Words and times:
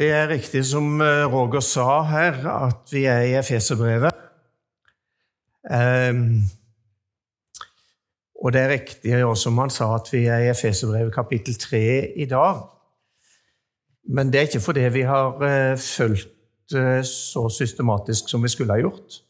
Det 0.00 0.08
er 0.16 0.30
riktig 0.30 0.62
som 0.64 1.00
eh, 1.04 1.26
Roger 1.28 1.60
sa 1.60 1.98
her, 2.08 2.38
at 2.48 2.88
vi 2.88 3.02
er 3.04 3.20
i 3.20 3.34
Efeserbrevet. 3.36 4.14
Um, 5.68 6.40
og 8.40 8.52
det 8.52 8.62
er 8.62 8.72
riktig 8.72 9.24
også 9.24 9.42
som 9.42 9.58
han 9.60 9.70
sa, 9.70 9.90
at 9.98 10.08
vi 10.12 10.22
er 10.24 10.46
i 10.46 10.48
Efeserbrevet 10.48 11.12
kapittel 11.14 11.54
3 11.54 11.82
i 12.16 12.24
dag. 12.24 12.62
Men 14.08 14.32
det 14.32 14.38
er 14.38 14.48
ikke 14.48 14.64
fordi 14.70 14.88
vi 14.88 15.04
har 15.04 15.36
uh, 15.36 15.76
fulgt 15.76 16.72
uh, 16.74 17.04
så 17.04 17.48
systematisk 17.58 18.32
som 18.32 18.42
vi 18.42 18.48
skulle 18.48 18.72
ha 18.72 18.80
gjort. 18.80 19.20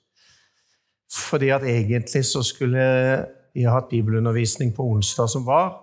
Fordi 1.12 1.48
at 1.48 1.66
egentlig 1.66 2.24
så 2.24 2.46
skulle 2.46 2.86
vi 3.54 3.66
ha 3.66 3.74
hatt 3.74 3.90
bibelundervisning 3.90 4.70
på 4.76 4.86
onsdag 4.86 5.34
som 5.34 5.46
var, 5.46 5.80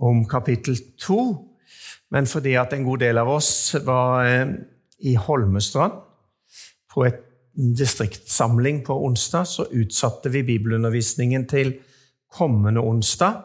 om 0.00 0.24
kapittel 0.28 0.80
2 0.96 1.53
men 2.10 2.26
fordi 2.26 2.54
at 2.60 2.72
en 2.72 2.84
god 2.84 2.98
del 3.02 3.18
av 3.18 3.28
oss 3.28 3.74
var 3.84 4.26
eh, 4.26 4.52
i 5.04 5.14
Holmestrand 5.14 5.96
på 6.92 7.06
et 7.08 7.22
distriktssamling 7.54 8.82
på 8.86 8.96
onsdag, 9.06 9.46
så 9.46 9.66
utsatte 9.70 10.30
vi 10.30 10.42
bibelundervisningen 10.42 11.46
til 11.48 11.74
kommende 12.34 12.80
onsdag. 12.80 13.42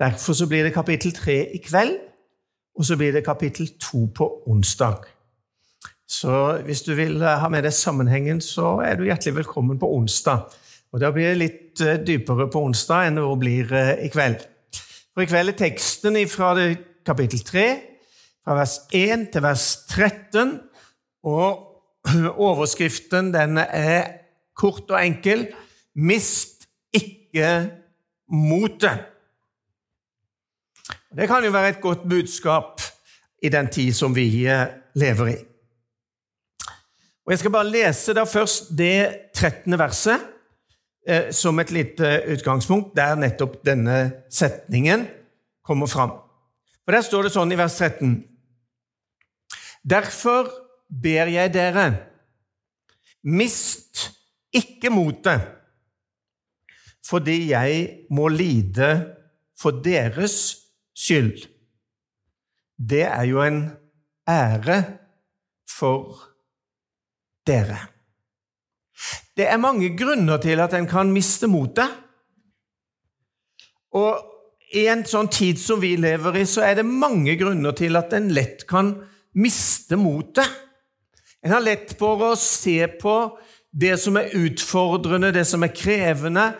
Derfor 0.00 0.32
så 0.32 0.46
blir 0.46 0.64
det 0.64 0.74
kapittel 0.74 1.12
tre 1.12 1.38
i 1.54 1.60
kveld, 1.64 1.96
og 2.78 2.84
så 2.84 2.96
blir 2.96 3.12
det 3.12 3.24
kapittel 3.24 3.70
to 3.80 4.06
på 4.14 4.28
onsdag. 4.46 5.08
Så 6.08 6.60
hvis 6.64 6.82
du 6.82 6.94
vil 6.94 7.22
eh, 7.22 7.40
ha 7.40 7.48
med 7.52 7.66
deg 7.66 7.74
sammenhengen, 7.76 8.40
så 8.40 8.78
er 8.84 8.96
du 8.96 9.08
hjertelig 9.08 9.42
velkommen 9.42 9.78
på 9.78 9.90
onsdag. 9.96 10.46
Og 10.92 11.00
Da 11.00 11.10
blir 11.12 11.34
det 11.34 11.40
litt 11.42 11.80
eh, 11.84 11.98
dypere 12.00 12.48
på 12.48 12.62
onsdag 12.64 13.08
enn 13.08 13.20
det 13.20 13.26
blir 13.40 13.74
i 14.00 14.08
kveld. 14.12 14.46
For 15.12 15.26
I 15.26 15.28
kveld 15.28 15.52
er 15.52 15.58
teksten 15.58 16.16
fra 16.30 16.54
kapittel 17.08 17.40
3, 17.44 17.66
fra 18.44 18.56
vers 18.58 18.78
1 18.92 19.28
til 19.32 19.44
vers 19.44 19.66
13. 19.88 20.54
Og 21.28 21.64
overskriften 22.48 23.32
den 23.34 23.58
er 23.58 24.12
kort 24.58 24.90
og 24.90 25.00
enkel 25.00 25.48
Mist 25.98 26.68
ikke 26.94 27.48
motet. 28.30 29.00
Det 31.16 31.26
kan 31.26 31.42
jo 31.42 31.50
være 31.50 31.72
et 31.72 31.80
godt 31.82 32.04
budskap 32.08 32.84
i 33.42 33.48
den 33.50 33.70
tid 33.72 33.96
som 33.96 34.14
vi 34.14 34.28
eh, 34.46 34.68
lever 34.94 35.32
i. 35.32 35.36
Og 37.26 37.32
Jeg 37.32 37.38
skal 37.38 37.50
bare 37.56 37.70
lese 37.70 38.14
da 38.14 38.22
først 38.28 38.70
det 38.78 39.32
13. 39.34 39.78
verset 39.78 40.22
eh, 41.08 41.32
som 41.32 41.58
et 41.58 41.72
lite 41.74 42.12
utgangspunkt, 42.36 42.94
der 42.96 43.18
nettopp 43.18 43.58
denne 43.66 43.98
setningen 44.30 45.08
kommer 45.64 45.86
fram. 45.86 46.27
For 46.88 46.96
Der 46.96 47.04
står 47.04 47.26
det 47.26 47.34
sånn 47.34 47.50
i 47.52 47.56
vers 47.60 47.74
13 47.76 48.14
Derfor 49.84 50.46
ber 50.88 51.28
jeg 51.28 51.52
dere, 51.52 51.82
mist 53.28 54.06
ikke 54.56 54.88
motet, 54.88 55.44
fordi 57.04 57.50
jeg 57.50 57.82
må 58.08 58.30
lide 58.32 58.88
for 59.60 59.82
deres 59.84 60.38
skyld. 60.96 61.44
Det 62.80 63.04
er 63.04 63.28
jo 63.28 63.44
en 63.44 63.60
ære 64.28 64.78
for 65.68 66.16
dere. 67.44 67.82
Det 69.36 69.44
er 69.44 69.60
mange 69.60 69.92
grunner 69.92 70.40
til 70.40 70.64
at 70.64 70.72
en 70.80 70.88
kan 70.88 71.12
miste 71.12 71.52
motet. 71.52 71.92
Og 73.92 74.27
i 74.76 74.84
en 74.90 75.04
sånn 75.08 75.30
tid 75.32 75.60
som 75.60 75.80
vi 75.80 75.94
lever 76.00 76.40
i, 76.40 76.46
så 76.48 76.64
er 76.66 76.78
det 76.78 76.88
mange 76.88 77.36
grunner 77.40 77.76
til 77.76 77.96
at 77.96 78.12
en 78.16 78.28
lett 78.34 78.66
kan 78.68 78.92
miste 79.38 79.96
motet. 80.00 80.48
En 81.44 81.54
har 81.54 81.64
lett 81.64 81.94
for 81.98 82.20
å 82.26 82.32
se 82.38 82.82
på 83.00 83.14
det 83.70 83.94
som 84.02 84.18
er 84.20 84.34
utfordrende, 84.36 85.32
det 85.32 85.46
som 85.48 85.64
er 85.64 85.72
krevende, 85.72 86.50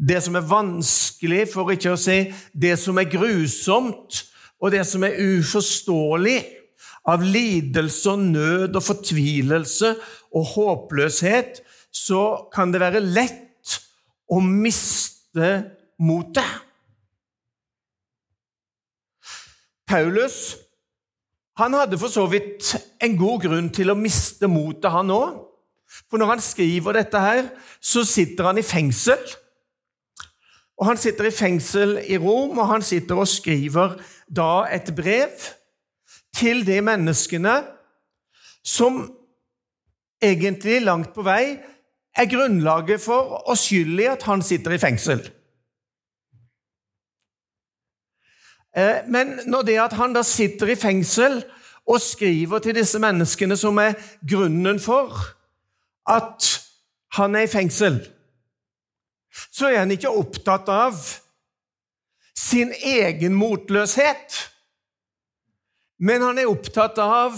det 0.00 0.20
som 0.24 0.38
er 0.38 0.46
vanskelig, 0.48 1.44
for 1.52 1.72
ikke 1.74 1.92
å 1.92 2.00
si 2.00 2.22
det 2.56 2.76
som 2.80 3.00
er 3.00 3.10
grusomt, 3.10 4.22
og 4.60 4.72
det 4.72 4.84
som 4.88 5.04
er 5.04 5.18
uforståelig, 5.18 6.38
av 7.08 7.22
lidelse 7.24 8.12
og 8.12 8.24
nød 8.36 8.74
og 8.76 8.84
fortvilelse 8.84 9.94
og 10.36 10.50
håpløshet, 10.52 11.62
så 11.90 12.50
kan 12.52 12.72
det 12.74 12.82
være 12.82 13.00
lett 13.02 13.78
å 14.30 14.38
miste 14.44 15.48
motet. 15.98 16.69
Paulus 19.90 20.56
han 21.58 21.74
hadde 21.76 21.98
for 21.98 22.08
så 22.08 22.24
vidt 22.30 22.76
en 23.02 23.16
god 23.18 23.42
grunn 23.42 23.68
til 23.74 23.90
å 23.92 23.98
miste 23.98 24.48
motet, 24.48 24.88
han 24.94 25.10
òg. 25.12 25.40
For 26.08 26.20
når 26.20 26.30
han 26.30 26.42
skriver 26.44 26.96
dette 26.96 27.20
her, 27.20 27.48
så 27.82 28.04
sitter 28.06 28.48
han 28.48 28.60
i 28.60 28.64
fengsel. 28.64 29.20
Og 30.80 30.86
Han 30.86 30.96
sitter 30.96 31.24
i 31.28 31.34
fengsel 31.34 31.98
i 32.08 32.16
Rom, 32.16 32.58
og 32.58 32.66
han 32.70 32.82
sitter 32.82 33.14
og 33.20 33.28
skriver 33.28 33.98
da 34.32 34.64
et 34.72 34.94
brev 34.96 35.28
til 36.32 36.64
de 36.64 36.80
menneskene 36.80 37.64
som 38.64 39.12
egentlig 40.22 40.80
langt 40.80 41.12
på 41.12 41.22
vei 41.26 41.58
er 42.16 42.30
grunnlaget 42.32 43.00
for 43.04 43.44
og 43.44 43.58
skyld 43.60 44.00
i 44.00 44.08
at 44.08 44.22
han 44.24 44.42
sitter 44.42 44.72
i 44.72 44.78
fengsel. 44.80 45.20
Eh, 45.20 45.30
men 49.10 49.40
når 49.50 49.62
det 49.66 49.78
at 49.82 49.96
han 49.98 50.14
da 50.14 50.22
sitter 50.22 50.70
i 50.70 50.78
fengsel 50.78 51.40
og 51.90 52.00
skriver 52.00 52.62
til 52.62 52.76
disse 52.76 53.00
menneskene 53.02 53.56
som 53.58 53.78
er 53.82 53.96
grunnen 54.22 54.78
for 54.80 55.16
at 56.10 56.46
han 57.16 57.34
er 57.34 57.48
i 57.48 57.50
fengsel, 57.50 57.98
så 59.50 59.70
er 59.70 59.82
han 59.82 59.90
ikke 59.90 60.10
opptatt 60.10 60.68
av 60.70 60.94
sin 62.38 62.72
egen 62.82 63.34
motløshet. 63.34 64.38
Men 66.00 66.22
han 66.22 66.38
er 66.38 66.50
opptatt 66.50 66.98
av 67.02 67.36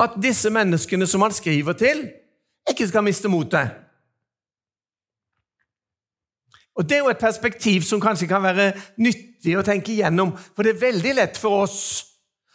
at 0.00 0.16
disse 0.22 0.50
menneskene 0.50 1.06
som 1.06 1.22
han 1.26 1.34
skriver 1.34 1.76
til, 1.78 2.06
ikke 2.70 2.88
skal 2.88 3.04
miste 3.04 3.28
motet. 3.28 3.74
Og 6.80 6.88
Det 6.88 6.96
er 6.96 7.02
jo 7.04 7.10
et 7.12 7.20
perspektiv 7.20 7.82
som 7.84 8.00
kanskje 8.00 8.26
kan 8.30 8.40
være 8.40 8.70
nyttig 9.04 9.52
å 9.60 9.64
tenke 9.66 9.92
igjennom, 9.92 10.30
for 10.32 10.64
det 10.64 10.72
er 10.72 10.84
veldig 10.86 11.10
lett 11.18 11.36
for 11.36 11.66
oss 11.66 11.80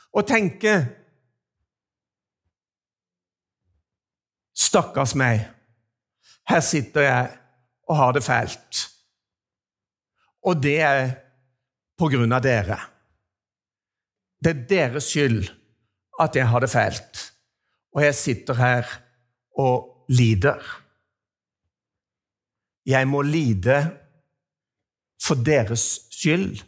å 0.10 0.24
tenke 0.26 0.80
Stakkars 4.56 5.14
meg, 5.20 5.44
her 6.48 6.62
sitter 6.64 7.04
jeg 7.04 7.28
og 7.92 7.98
har 8.00 8.14
det 8.16 8.24
fælt. 8.24 8.80
Og 10.48 10.62
det 10.64 10.78
er 10.80 11.10
på 12.00 12.08
grunn 12.12 12.34
av 12.34 12.42
dere. 12.44 12.78
Det 14.40 14.54
er 14.54 14.64
deres 14.70 15.10
skyld 15.12 15.52
at 16.24 16.40
jeg 16.40 16.48
har 16.50 16.64
det 16.64 16.72
fælt, 16.72 17.22
og 17.94 18.02
jeg 18.08 18.16
sitter 18.16 18.58
her 18.60 18.90
og 19.60 20.08
lider. 20.08 20.64
Jeg 22.88 23.12
må 23.12 23.22
lide 23.28 24.05
for 25.22 25.40
deres 25.40 26.06
skyld, 26.14 26.62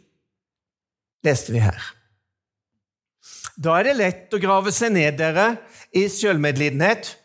leste 1.26 1.54
vi 1.54 1.62
her. 1.62 1.78
Da 3.58 3.78
er 3.78 3.88
det 3.88 3.96
lett 3.98 4.34
å 4.34 4.40
grave 4.42 4.72
seg 4.74 4.94
ned 4.94 5.18
dere 5.18 5.56
i 5.96 6.06
selvmedlidenhet. 6.12 7.16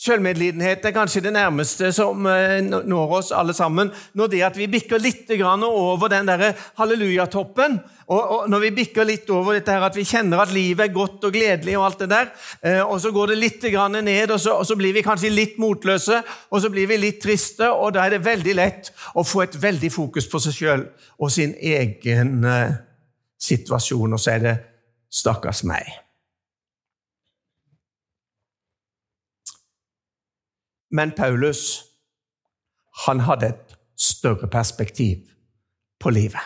Selvmedlidenhet 0.00 0.86
er 0.88 0.94
kanskje 0.96 1.20
det 1.26 1.34
nærmeste 1.36 1.90
som 1.92 2.24
eh, 2.24 2.62
når 2.64 3.10
oss 3.18 3.34
alle 3.36 3.52
sammen. 3.52 3.90
Når 4.16 4.30
det 4.32 4.38
at 4.46 4.56
vi 4.56 4.70
bikker 4.72 5.02
litt 5.02 5.28
over 5.36 6.08
den 6.08 6.30
der 6.30 6.54
hallelujatoppen, 6.78 7.76
og, 8.08 8.30
og 8.32 8.48
når 8.48 8.62
vi 8.64 8.70
bikker 8.78 9.04
litt 9.04 9.28
over 9.30 9.58
dette 9.58 9.74
her 9.76 9.84
at 9.84 9.98
vi 9.98 10.06
kjenner 10.08 10.40
at 10.40 10.54
livet 10.56 10.86
er 10.88 10.94
godt 10.94 11.28
og 11.28 11.36
gledelig, 11.36 11.76
og 11.76 11.84
alt 11.84 12.00
det 12.00 12.10
der, 12.14 12.32
eh, 12.64 12.80
og 12.80 12.96
så 13.04 13.12
går 13.12 13.34
det 13.34 13.38
litt 13.42 13.68
ned, 14.00 14.30
og 14.30 14.40
så, 14.40 14.56
og 14.56 14.66
så 14.66 14.76
blir 14.80 14.96
vi 14.96 15.04
kanskje 15.04 15.34
litt 15.36 15.58
motløse, 15.60 16.22
og 16.48 16.64
så 16.64 16.72
blir 16.72 16.88
vi 16.88 16.96
litt 16.96 17.20
triste, 17.20 17.68
og 17.68 17.92
da 17.92 18.06
er 18.06 18.16
det 18.16 18.24
veldig 18.24 18.54
lett 18.56 18.92
å 19.14 19.22
få 19.22 19.44
et 19.44 19.62
veldig 19.62 19.92
fokus 19.92 20.26
på 20.26 20.40
seg 20.40 20.56
sjøl 20.56 20.86
og 21.20 21.30
sin 21.30 21.52
egen 21.60 22.40
uh, 22.48 22.72
situasjon, 23.36 24.16
og 24.16 24.20
så 24.20 24.38
er 24.38 24.46
det 24.48 24.60
'stakkars 25.12 25.62
meg'. 25.68 26.09
Men 30.90 31.12
Paulus 31.16 31.84
han 33.06 33.20
hadde 33.20 33.46
et 33.46 33.76
større 33.98 34.48
perspektiv 34.48 35.16
på 36.00 36.10
livet. 36.10 36.42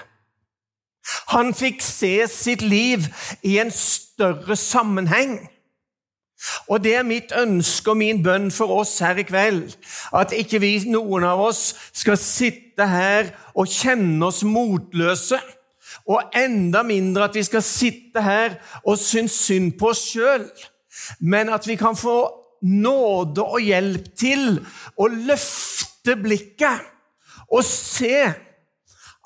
Han 1.29 1.55
fikk 1.55 1.83
se 1.85 2.27
sitt 2.31 2.63
liv 2.63 3.09
i 3.43 3.59
en 3.59 3.71
større 3.71 4.57
sammenheng. 4.57 5.39
Og 6.69 6.85
det 6.85 6.95
er 6.97 7.07
mitt 7.07 7.33
ønske 7.37 7.91
og 7.91 7.97
min 7.97 8.23
bønn 8.25 8.51
for 8.53 8.73
oss 8.81 8.99
her 9.01 9.17
i 9.21 9.25
kveld. 9.25 9.77
At 10.13 10.33
ikke 10.37 10.61
vi, 10.61 10.77
noen 10.93 11.25
av 11.25 11.41
oss, 11.41 11.63
skal 11.93 12.21
sitte 12.21 12.89
her 12.89 13.33
og 13.55 13.71
kjenne 13.71 14.27
oss 14.27 14.43
motløse 14.45 15.41
Og 16.11 16.35
enda 16.37 16.83
mindre 16.83 17.25
at 17.25 17.37
vi 17.37 17.43
skal 17.47 17.63
sitte 17.63 18.23
her 18.23 18.59
og 18.83 18.99
synes 18.99 19.33
synd 19.47 19.77
på 19.79 19.93
oss 19.93 20.03
sjøl, 20.11 20.43
men 21.21 21.49
at 21.49 21.69
vi 21.69 21.77
kan 21.81 21.97
få 21.97 22.19
nåde 22.65 23.45
og 23.45 23.61
hjelp 23.61 24.11
til 24.17 24.59
å 24.97 25.09
løfte 25.13 26.17
blikket 26.21 26.91
og 27.53 27.65
se 27.67 28.25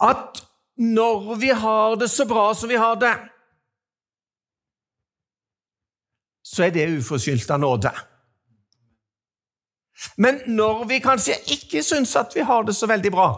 at 0.02 0.43
når 0.79 1.35
vi 1.40 1.50
har 1.55 1.96
det 1.99 2.11
så 2.11 2.26
bra 2.29 2.50
som 2.55 2.70
vi 2.70 2.79
har 2.79 2.99
det, 2.99 3.14
så 6.46 6.64
er 6.67 6.75
det 6.75 6.87
uforskyldt 6.99 7.50
av 7.50 7.61
nåde. 7.62 7.93
Men 10.17 10.40
når 10.46 10.85
vi 10.90 11.00
kanskje 11.02 11.35
ikke 11.55 11.82
syns 11.82 12.14
at 12.17 12.35
vi 12.35 12.46
har 12.46 12.62
det 12.67 12.76
så 12.79 12.87
veldig 12.87 13.11
bra, 13.12 13.29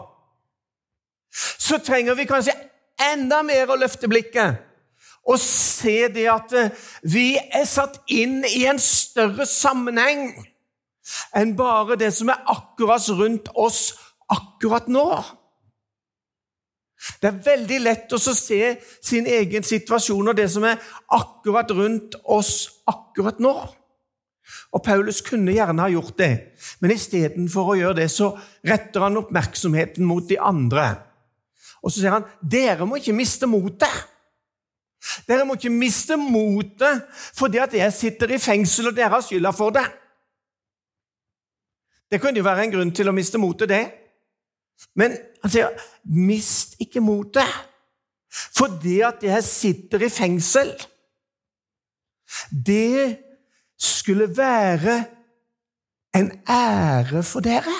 så 1.31 1.79
trenger 1.81 2.15
vi 2.15 2.29
kanskje 2.29 2.53
enda 3.01 3.41
mer 3.43 3.71
å 3.71 3.79
løfte 3.79 4.09
blikket 4.11 4.61
og 5.27 5.37
se 5.39 6.07
det 6.13 6.27
at 6.31 6.53
eh, 6.57 6.71
vi 7.03 7.35
er 7.37 7.67
satt 7.69 7.99
inn 8.11 8.41
i 8.47 8.63
en 8.69 8.79
større 8.81 9.45
sammenheng 9.49 10.31
enn 11.37 11.53
bare 11.57 11.97
det 11.99 12.11
som 12.15 12.31
er 12.31 12.41
akkurat 12.49 13.05
rundt 13.17 13.51
oss 13.59 13.91
akkurat 14.31 14.87
nå. 14.91 15.05
Det 17.21 17.29
er 17.31 17.43
veldig 17.45 17.79
lett 17.81 18.13
å 18.13 18.19
se 18.21 18.61
sin 19.01 19.27
egen 19.29 19.65
situasjon 19.65 20.31
og 20.31 20.37
det 20.37 20.47
som 20.53 20.65
er 20.69 20.81
akkurat 21.17 21.71
rundt 21.73 22.17
oss 22.23 22.81
akkurat 22.89 23.41
nå. 23.41 23.53
Og 24.71 24.83
Paulus 24.83 25.21
kunne 25.25 25.53
gjerne 25.55 25.83
ha 25.83 25.91
gjort 25.91 26.17
det, 26.19 26.31
men 26.79 26.93
istedenfor 26.93 27.73
å 27.73 27.77
gjøre 27.79 27.99
det, 28.01 28.07
så 28.11 28.31
retter 28.67 29.03
han 29.03 29.19
oppmerksomheten 29.19 30.05
mot 30.07 30.27
de 30.29 30.37
andre. 30.39 30.93
Og 31.81 31.91
så 31.91 31.99
sier 31.99 32.15
han 32.15 32.27
dere 32.41 32.87
må 32.87 32.99
ikke 33.01 33.15
miste 33.17 33.49
motet. 33.49 33.91
Dere 35.27 35.45
må 35.45 35.57
ikke 35.57 35.73
miste 35.73 36.17
motet 36.19 37.07
fordi 37.37 37.61
at 37.61 37.73
jeg 37.73 37.93
sitter 37.93 38.35
i 38.35 38.41
fengsel 38.41 38.91
og 38.91 38.97
dere 38.97 39.15
har 39.15 39.25
skylda 39.25 39.53
for 39.55 39.73
det. 39.73 39.87
Det 42.11 42.19
kunne 42.21 42.37
jo 42.37 42.45
være 42.45 42.67
en 42.67 42.73
grunn 42.75 42.91
til 42.93 43.09
å 43.09 43.15
miste 43.15 43.39
motet, 43.39 43.71
det. 43.71 43.85
Men 44.97 45.15
han 45.41 45.53
sier 45.53 45.77
mist 46.03 46.75
ikke 46.83 47.03
motet 47.03 47.47
fordi 48.31 49.01
at 49.03 49.23
jeg 49.23 49.43
sitter 49.43 50.05
i 50.05 50.11
fengsel. 50.11 50.71
Det 52.51 53.17
skulle 53.79 54.29
være 54.37 54.97
en 56.15 56.31
ære 56.47 57.23
for 57.23 57.43
dere. 57.43 57.75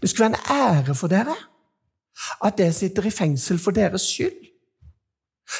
Det 0.00 0.10
skulle 0.10 0.28
være 0.28 0.34
en 0.34 0.84
ære 0.84 0.94
for 0.94 1.10
dere 1.10 1.36
at 2.44 2.60
jeg 2.60 2.74
sitter 2.74 3.06
i 3.06 3.10
fengsel 3.10 3.58
for 3.58 3.74
deres 3.74 4.06
skyld. 4.10 4.53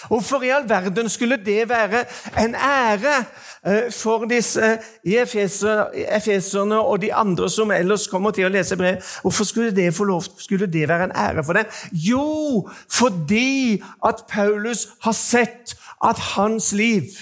Hvorfor 0.09 0.43
i 0.43 0.49
all 0.49 0.69
verden 0.69 1.09
skulle 1.09 1.37
det 1.37 1.69
være 1.69 2.05
en 2.41 2.55
ære 2.55 3.25
eh, 3.67 3.93
for 3.93 4.25
disse 4.25 4.79
efeserne 5.05 6.79
og 6.79 7.03
de 7.03 7.15
andre 7.15 7.51
som 7.51 7.71
ellers 7.71 8.07
kommer 8.09 8.31
til 8.31 8.49
å 8.49 8.53
lese 8.53 8.77
brev? 8.81 9.03
Hvorfor 9.23 9.45
skulle 9.45 9.75
det, 9.77 9.93
lov, 10.01 10.25
skulle 10.39 10.67
det 10.67 10.89
være 10.89 11.11
en 11.11 11.17
ære 11.17 11.45
for 11.45 11.53
dem? 11.53 11.65
Jo, 11.93 12.69
fordi 12.91 13.83
at 14.05 14.25
Paulus 14.29 14.89
har 15.05 15.13
sett 15.13 15.77
at 16.05 16.19
hans 16.35 16.73
liv 16.73 17.13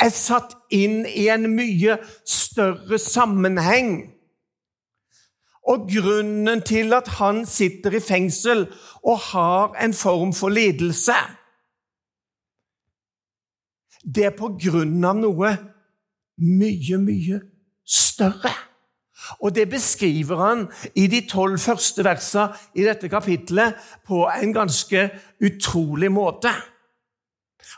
er 0.00 0.12
satt 0.12 0.52
inn 0.70 1.06
i 1.08 1.28
en 1.32 1.48
mye 1.56 1.96
større 2.28 2.98
sammenheng 3.00 4.12
og 5.68 5.86
grunnen 5.90 6.62
til 6.66 6.94
at 6.96 7.08
han 7.20 7.44
sitter 7.46 7.94
i 7.94 8.02
fengsel 8.02 8.66
og 9.02 9.18
har 9.30 9.76
en 9.84 9.94
form 9.94 10.32
for 10.34 10.50
lidelse, 10.50 11.16
det 14.02 14.26
er 14.26 14.34
på 14.34 14.50
grunn 14.58 15.04
av 15.06 15.14
noe 15.20 15.52
mye, 16.42 16.98
mye 16.98 17.38
større. 17.86 18.50
Og 19.38 19.54
det 19.54 19.68
beskriver 19.70 20.40
han 20.42 20.64
i 20.98 21.06
de 21.06 21.20
tolv 21.30 21.60
første 21.62 22.02
versene 22.02 22.58
i 22.74 22.82
dette 22.82 23.06
kapitlet 23.08 23.78
på 24.06 24.24
en 24.26 24.54
ganske 24.54 25.04
utrolig 25.38 26.10
måte. 26.10 26.50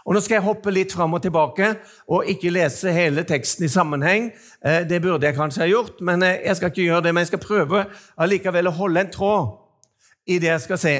Og 0.05 0.15
Nå 0.15 0.21
skal 0.21 0.39
jeg 0.39 0.45
hoppe 0.45 0.73
litt 0.75 0.93
fram 0.93 1.15
og 1.17 1.23
tilbake 1.23 1.75
og 2.09 2.29
ikke 2.31 2.53
lese 2.53 2.93
hele 2.93 3.25
teksten 3.29 3.65
i 3.65 3.73
sammenheng. 3.73 4.31
Eh, 4.65 4.83
det 4.89 5.03
burde 5.03 5.27
jeg 5.27 5.37
kanskje 5.37 5.65
ha 5.65 5.69
gjort, 5.71 6.01
men 6.01 6.23
eh, 6.23 6.41
jeg 6.45 6.57
skal 6.57 6.73
ikke 6.73 6.89
gjøre 6.89 7.03
det. 7.07 7.15
Men 7.15 7.25
jeg 7.25 7.33
skal 7.33 7.45
prøve 7.47 7.85
allikevel 8.19 8.71
å 8.71 8.77
holde 8.79 9.05
en 9.05 9.13
tråd 9.15 9.53
i 10.27 10.39
det 10.43 10.51
jeg 10.53 10.67
skal 10.67 10.81
se. 10.81 10.95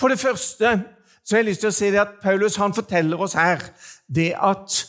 For 0.00 0.08
det 0.08 0.20
første 0.20 0.76
så 1.24 1.34
har 1.34 1.42
jeg 1.42 1.50
lyst 1.50 1.64
til 1.64 1.72
å 1.72 1.74
si 1.74 1.90
det 1.90 2.00
at 2.00 2.18
Paulus 2.22 2.56
han 2.60 2.74
forteller 2.74 3.20
oss 3.20 3.34
her 3.36 3.62
det 4.06 4.32
at 4.38 4.82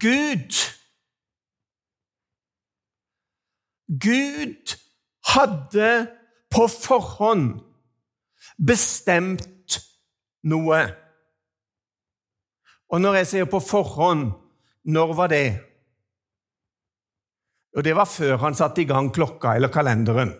Gud 0.00 0.56
Gud 3.88 4.76
hadde 5.32 5.92
på 6.52 6.66
forhånd 6.68 7.60
bestemt 8.58 9.78
noe. 10.44 10.80
Og 12.88 13.00
når 13.00 13.20
jeg 13.20 13.26
sier 13.26 13.48
på 13.50 13.60
forhånd, 13.60 14.30
når 14.88 15.14
var 15.14 15.32
det? 15.32 15.48
Og 17.76 17.84
det 17.84 17.94
var 17.96 18.08
før 18.08 18.36
han 18.42 18.56
satte 18.56 18.82
i 18.82 18.88
gang 18.88 19.10
klokka 19.14 19.54
eller 19.56 19.72
kalenderen. 19.72 20.32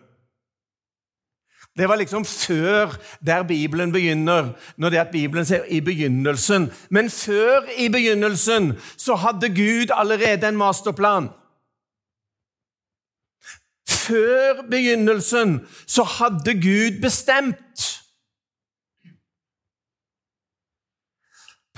Det 1.78 1.86
var 1.88 2.00
liksom 2.00 2.24
før 2.24 2.96
der 3.26 3.42
Bibelen 3.46 3.92
begynner, 3.92 4.56
når 4.76 4.90
det 4.90 4.98
at 4.98 5.12
Bibelen 5.12 5.44
ser 5.46 5.64
i 5.64 5.80
begynnelsen. 5.80 6.72
Men 6.90 7.10
før 7.10 7.68
i 7.78 7.88
begynnelsen 7.88 8.72
så 8.96 9.14
hadde 9.14 9.52
Gud 9.54 9.94
allerede 9.94 10.48
en 10.48 10.56
masterplan. 10.56 11.28
Før 13.88 14.64
begynnelsen 14.70 15.60
så 15.86 16.02
hadde 16.02 16.54
Gud 16.58 17.00
bestemt 17.02 17.86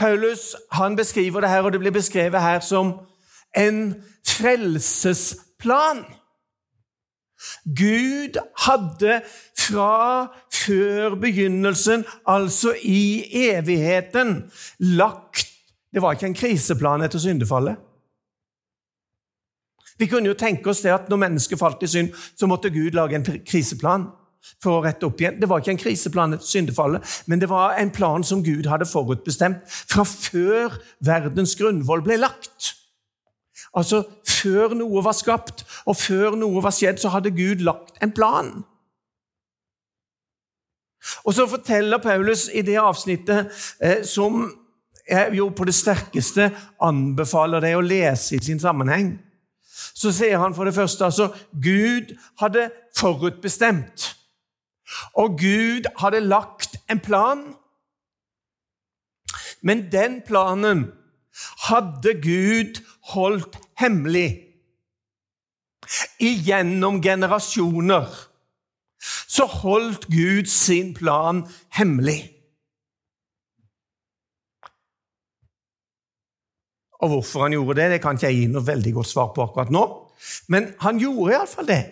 Paulus 0.01 0.57
han 0.73 0.97
beskriver 0.97 1.41
det 1.41 1.51
her, 1.51 1.63
og 1.63 1.73
det 1.73 1.81
blir 1.81 1.93
beskrevet 1.93 2.41
her 2.41 2.61
som 2.65 2.95
en 3.57 3.95
frelsesplan. 4.27 6.05
Gud 7.65 8.39
hadde 8.65 9.21
fra 9.59 10.27
før 10.53 11.15
begynnelsen, 11.21 12.05
altså 12.27 12.75
i 12.83 13.25
evigheten, 13.51 14.53
lagt 14.79 15.47
Det 15.93 16.03
var 16.03 16.13
ikke 16.15 16.27
en 16.27 16.35
kriseplan 16.39 17.03
etter 17.03 17.19
syndefallet. 17.19 17.77
Vi 19.99 20.07
kunne 20.07 20.31
jo 20.31 20.37
tenke 20.39 20.71
oss 20.71 20.85
det 20.85 20.93
at 20.95 21.09
når 21.11 21.19
mennesket 21.19 21.59
falt 21.59 21.83
i 21.83 21.89
synd, 21.91 22.13
så 22.39 22.47
måtte 22.47 22.71
Gud 22.71 22.95
lage 22.95 23.19
en 23.19 23.27
kriseplan 23.47 24.07
for 24.63 24.79
å 24.79 24.85
rette 24.85 25.07
opp 25.09 25.21
igjen. 25.21 25.39
Det 25.41 25.49
var 25.49 25.63
ikke 25.63 25.75
en 25.75 25.81
kriseplan 25.81 26.37
etter 26.37 26.49
syndefallet, 26.49 27.17
men 27.31 27.41
det 27.43 27.49
var 27.51 27.79
en 27.81 27.93
plan 27.95 28.25
som 28.27 28.45
Gud 28.45 28.69
hadde 28.71 28.89
forutbestemt 28.89 29.65
fra 29.69 30.05
før 30.09 30.77
verdens 31.05 31.57
grunnvoll 31.59 32.05
ble 32.07 32.21
lagt. 32.21 32.75
Altså, 33.77 34.05
Før 34.41 34.73
noe 34.73 35.03
var 35.05 35.13
skapt, 35.13 35.67
og 35.85 35.99
før 36.01 36.33
noe 36.39 36.63
var 36.65 36.73
skjedd, 36.73 36.97
så 37.03 37.11
hadde 37.13 37.35
Gud 37.37 37.61
lagt 37.61 37.99
en 38.01 38.13
plan. 38.17 38.63
Og 41.29 41.35
så 41.37 41.45
forteller 41.49 42.01
Paulus 42.01 42.47
i 42.49 42.63
det 42.65 42.79
avsnittet 42.81 43.51
eh, 43.85 44.01
som 44.05 44.47
jeg 45.11 45.35
jo 45.37 45.51
på 45.53 45.67
det 45.69 45.75
sterkeste 45.75 46.51
anbefaler 46.81 47.61
deg 47.65 47.77
å 47.77 47.85
lese 47.85 48.39
i 48.39 48.41
sin 48.45 48.61
sammenheng. 48.63 49.13
Så 49.93 50.13
sier 50.15 50.41
han 50.41 50.55
for 50.57 50.69
det 50.69 50.77
første 50.77 51.05
altså 51.05 51.29
Gud 51.53 52.15
hadde 52.41 52.71
forutbestemt 52.97 54.11
og 55.15 55.39
Gud 55.41 55.89
hadde 56.01 56.21
lagt 56.21 56.79
en 56.91 57.01
plan, 57.01 57.45
men 59.63 59.87
den 59.93 60.21
planen 60.27 60.87
hadde 61.69 62.15
Gud 62.23 62.81
holdt 63.13 63.59
hemmelig. 63.79 64.47
Igjennom 66.21 67.01
generasjoner 67.03 68.09
så 69.31 69.47
holdt 69.49 70.07
Gud 70.13 70.47
sin 70.47 70.95
plan 70.95 71.45
hemmelig. 71.77 72.21
Og 77.01 77.09
Hvorfor 77.09 77.43
han 77.43 77.53
gjorde 77.53 77.81
det, 77.81 77.91
det 77.91 78.01
kan 78.03 78.19
ikke 78.19 78.29
jeg 78.29 78.43
gi 78.43 78.49
noe 78.53 78.67
veldig 78.67 78.93
godt 78.99 79.09
svar 79.09 79.31
på 79.33 79.47
akkurat 79.47 79.73
nå. 79.73 79.85
Men 80.53 80.75
han 80.85 81.01
gjorde 81.01 81.33
iallfall 81.33 81.69
det. 81.71 81.83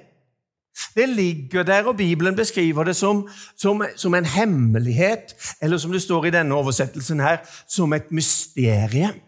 Det 0.96 1.08
ligger 1.08 1.62
der, 1.62 1.86
og 1.90 1.96
Bibelen 1.96 2.36
beskriver 2.36 2.84
det 2.84 2.96
som, 2.96 3.28
som, 3.56 3.82
som, 3.96 4.14
en 4.14 4.24
hemmelighet, 4.24 5.34
eller 5.62 5.78
som 5.78 5.92
det 5.92 6.02
står 6.02 6.28
i 6.28 6.34
denne 6.34 6.54
oversettelsen 6.54 7.20
her, 7.20 7.42
som 7.68 7.92
et 7.92 8.12
mysterium. 8.12 9.18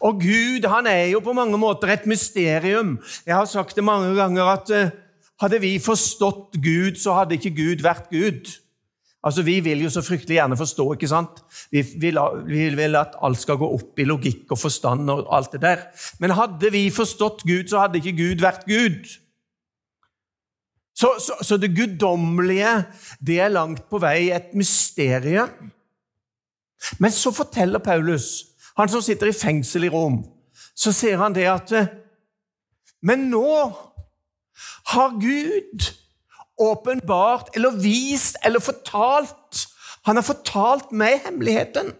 Og 0.00 0.20
Gud 0.20 0.66
han 0.68 0.86
er 0.86 1.06
jo 1.14 1.22
på 1.24 1.32
mange 1.32 1.58
måter 1.58 1.88
et 1.88 2.06
mysterium. 2.06 2.98
Jeg 3.26 3.34
har 3.34 3.44
sagt 3.48 3.76
det 3.76 3.84
mange 3.84 4.14
ganger 4.14 4.44
at 4.44 4.70
uh, 4.70 4.90
hadde 5.40 5.60
vi 5.60 5.78
forstått 5.80 6.58
Gud, 6.60 6.98
så 7.00 7.16
hadde 7.16 7.38
ikke 7.38 7.56
Gud 7.56 7.84
vært 7.84 8.10
Gud. 8.12 8.50
Altså, 9.24 9.42
Vi 9.42 9.60
vil 9.60 9.82
jo 9.82 9.90
så 9.90 10.02
fryktelig 10.02 10.36
gjerne 10.36 10.56
forstå. 10.56 10.92
ikke 10.92 11.08
sant? 11.08 11.42
Vi 11.70 11.82
vil, 12.00 12.18
vi 12.46 12.68
vil, 12.76 12.96
at 12.96 13.16
alt 13.22 13.40
skal 13.40 13.56
gå 13.60 13.68
opp 13.74 13.98
i 13.98 14.04
logikk 14.04 14.52
og 14.52 14.58
forstand 14.58 15.10
og 15.10 15.26
alt 15.36 15.52
det 15.52 15.62
der. 15.62 15.88
Men 16.18 16.36
hadde 16.36 16.72
vi 16.72 16.90
forstått 16.90 17.44
Gud, 17.44 17.68
så 17.68 17.84
hadde 17.84 18.00
ikke 18.00 18.16
Gud 18.16 18.44
vært 18.44 18.64
Gud. 18.68 19.16
Så, 21.00 21.14
så, 21.18 21.36
så 21.40 21.56
det 21.56 21.72
guddommelige, 21.76 22.84
det 23.26 23.38
er 23.40 23.52
langt 23.52 23.86
på 23.88 24.00
vei 24.02 24.28
et 24.34 24.52
mysterium. 24.58 25.70
Men 27.00 27.12
så 27.12 27.32
forteller 27.32 27.80
Paulus, 27.80 28.44
han 28.76 28.88
som 28.88 29.02
sitter 29.04 29.30
i 29.30 29.36
fengsel 29.36 29.86
i 29.88 29.92
Rom, 29.92 30.20
så 30.76 30.92
sier 30.96 31.20
han 31.20 31.36
det 31.36 31.48
at 31.48 31.72
Men 33.00 33.30
nå 33.32 33.48
har 34.92 35.16
Gud 35.20 35.86
åpenbart 36.60 37.56
eller 37.56 37.80
vist 37.80 38.36
eller 38.44 38.60
fortalt. 38.60 39.64
Han 40.04 40.20
har 40.20 40.26
fortalt 40.26 40.92
meg 40.92 41.22
hemmeligheten. 41.24 41.94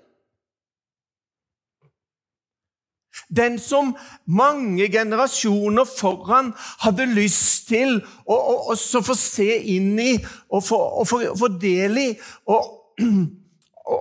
Den 3.30 3.58
som 3.62 3.92
mange 4.26 4.88
generasjoner 4.90 5.86
foran 5.86 6.50
hadde 6.82 7.06
lyst 7.12 7.68
til 7.70 8.00
å, 8.26 8.34
å, 8.34 8.56
også 8.74 9.04
få 9.06 9.14
se 9.18 9.48
inn 9.76 9.94
i 10.02 10.16
og 10.50 10.64
få, 10.66 10.80
få 11.06 11.50
del 11.62 12.00
i. 12.02 12.08
Og, 12.50 12.70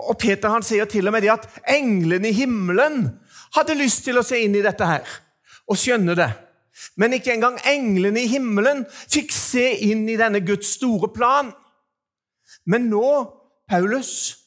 og, 0.10 0.16
Peter 0.22 0.50
han 0.50 0.66
sier 0.66 0.90
til 0.90 1.08
og 1.08 1.16
med 1.16 1.26
det 1.26 1.34
at 1.36 1.48
englene 1.70 2.32
i 2.32 2.38
himmelen 2.42 3.04
hadde 3.58 3.78
lyst 3.78 4.04
til 4.08 4.18
å 4.18 4.26
se 4.26 4.42
inn 4.42 4.58
i 4.58 4.66
dette 4.66 4.86
her 4.86 5.18
og 5.70 5.78
skjønne 5.78 6.18
det. 6.18 6.30
Men 6.98 7.14
ikke 7.14 7.36
engang 7.36 7.60
englene 7.70 8.24
i 8.24 8.32
himmelen 8.32 8.86
fikk 8.90 9.34
se 9.36 9.66
inn 9.92 10.08
i 10.10 10.18
denne 10.18 10.42
Guds 10.46 10.74
store 10.80 11.12
plan. 11.14 11.52
Men 12.66 12.88
nå, 12.90 13.06
Paulus 13.70 14.40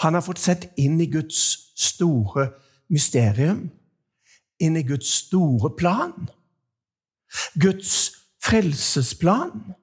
Han 0.00 0.14
har 0.14 0.24
fått 0.24 0.38
sett 0.40 0.78
inn 0.80 1.00
i 1.00 1.06
Guds 1.12 1.40
store 1.76 2.46
mysterium, 2.88 3.66
inn 4.58 4.76
i 4.76 4.82
Guds 4.82 5.10
store 5.26 5.74
plan. 5.76 6.30
Guds 7.60 8.16
frelsesplan. 8.40 9.74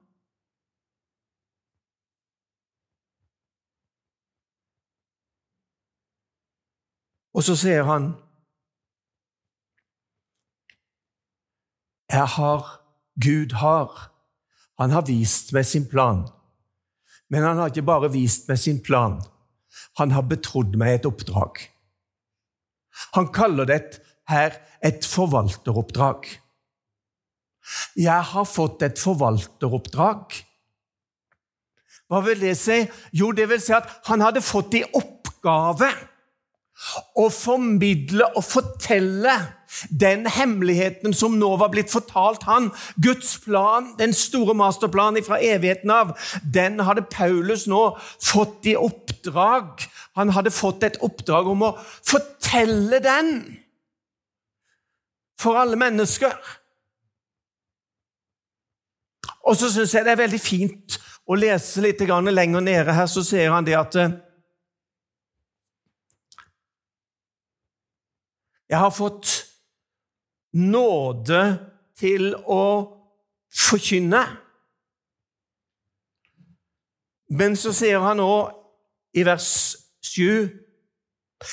Og 7.38 7.46
så 7.46 7.54
sier 7.54 7.86
han 7.86 8.16
Jeg 12.10 12.26
har 12.26 12.62
Gud 13.20 13.52
har. 13.60 14.10
Han 14.78 14.90
har 14.90 15.06
vist 15.06 15.52
meg 15.52 15.66
sin 15.66 15.86
plan. 15.88 16.24
Men 17.28 17.44
han 17.44 17.58
har 17.60 17.70
ikke 17.70 17.86
bare 17.86 18.10
vist 18.10 18.48
meg 18.48 18.58
sin 18.58 18.82
plan. 18.82 19.20
Han 19.98 20.14
har 20.14 20.26
betrodd 20.30 20.76
meg 20.78 20.98
et 20.98 21.08
oppdrag. 21.08 21.60
Han 23.16 23.30
kaller 23.34 23.68
det 23.68 23.82
her 24.30 24.58
et 24.84 25.06
forvalteroppdrag. 25.06 26.28
Jeg 27.98 28.22
har 28.32 28.46
fått 28.48 28.84
et 28.86 29.00
forvalteroppdrag. 29.00 30.38
Hva 32.08 32.22
vil 32.24 32.40
det 32.40 32.54
si? 32.56 32.78
Jo, 33.12 33.32
det 33.36 33.48
vil 33.50 33.60
si 33.60 33.74
at 33.76 33.88
han 34.08 34.22
hadde 34.24 34.44
fått 34.44 34.78
i 34.78 34.84
oppgave 34.96 35.90
å 37.18 37.26
formidle 37.34 38.30
og 38.38 38.44
fortelle 38.46 39.34
den 39.90 40.26
hemmeligheten 40.26 41.14
som 41.14 41.36
nå 41.38 41.50
var 41.60 41.70
blitt 41.72 41.92
fortalt 41.92 42.46
han, 42.48 42.70
Guds 42.96 43.36
plan, 43.44 43.92
den 43.98 44.14
store 44.16 44.56
masterplanen 44.58 45.24
fra 45.24 45.40
evigheten 45.44 45.92
av, 45.92 46.14
den 46.42 46.80
hadde 46.86 47.06
Paulus 47.10 47.66
nå 47.70 47.82
fått 48.00 48.68
i 48.70 48.76
oppdrag. 48.78 49.84
Han 50.18 50.32
hadde 50.36 50.54
fått 50.54 50.86
et 50.86 51.00
oppdrag 51.04 51.50
om 51.52 51.66
å 51.68 51.74
fortelle 52.06 53.02
den 53.04 53.34
for 55.38 55.58
alle 55.60 55.78
mennesker. 55.78 56.34
Og 59.48 59.56
så 59.56 59.70
syns 59.72 59.94
jeg 59.94 60.04
det 60.04 60.12
er 60.12 60.24
veldig 60.24 60.40
fint 60.42 60.98
å 61.28 61.36
lese 61.36 61.84
litt 61.84 62.00
lenger 62.00 62.60
nede 62.64 62.92
her, 62.92 63.06
så 63.06 63.22
ser 63.24 63.52
han 63.52 63.64
det 63.64 63.76
at 63.76 63.94
eh, 63.96 64.16
Jeg 68.68 68.78
har 68.78 68.90
fått 68.92 69.47
nåde 70.56 71.42
til 71.98 72.32
å 72.46 72.64
forkynne. 73.52 74.22
Men 77.28 77.56
så 77.60 77.74
sier 77.76 78.00
han 78.00 78.20
nå 78.22 78.32
i 79.18 79.24
vers 79.26 79.50
7 80.04 80.48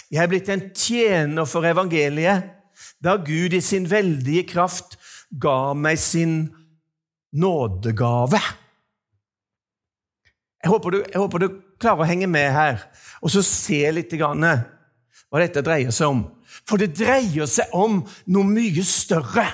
Jeg 0.10 0.22
er 0.22 0.30
blitt 0.32 0.48
en 0.50 0.70
tjener 0.74 1.46
for 1.50 1.68
evangeliet 1.68 2.48
da 3.04 3.18
Gud 3.22 3.54
i 3.54 3.62
sin 3.62 3.86
veldige 3.90 4.46
kraft 4.50 4.96
ga 5.30 5.76
meg 5.78 6.00
sin 6.02 6.48
nådegave. 7.36 8.40
Jeg 10.64 10.72
håper, 10.72 10.90
du, 10.90 11.04
jeg 11.04 11.22
håper 11.22 11.44
du 11.44 11.50
klarer 11.78 12.02
å 12.02 12.10
henge 12.10 12.30
med 12.32 12.50
her 12.56 12.80
og 13.22 13.30
så 13.34 13.44
se 13.46 13.84
litt 13.94 14.16
hva 14.18 14.34
dette 15.42 15.64
dreier 15.66 15.94
seg 15.94 16.16
om. 16.16 16.24
For 16.64 16.80
det 16.80 16.96
dreier 16.98 17.50
seg 17.50 17.74
om 17.76 18.04
noe 18.32 18.48
mye 18.48 18.86
større 18.88 19.46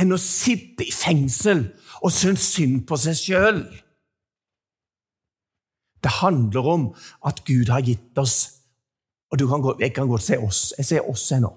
enn 0.00 0.14
å 0.14 0.20
sitte 0.20 0.86
i 0.86 0.94
fengsel 0.94 1.66
og 2.00 2.14
synes 2.14 2.46
synd 2.54 2.86
på 2.88 2.98
seg 3.00 3.18
sjøl. 3.20 3.60
Det 6.02 6.14
handler 6.20 6.70
om 6.70 6.86
at 7.26 7.42
Gud 7.46 7.70
har 7.72 7.84
gitt 7.86 8.18
oss 8.18 8.38
og 9.28 9.42
kan 9.44 9.80
Jeg 9.80 9.92
kan 9.92 10.08
godt 10.08 10.22
se 10.22 10.38
oss. 10.38 10.74
Jeg 10.78 10.86
ser 10.86 11.10
oss 11.10 11.32
ennå. 11.32 11.52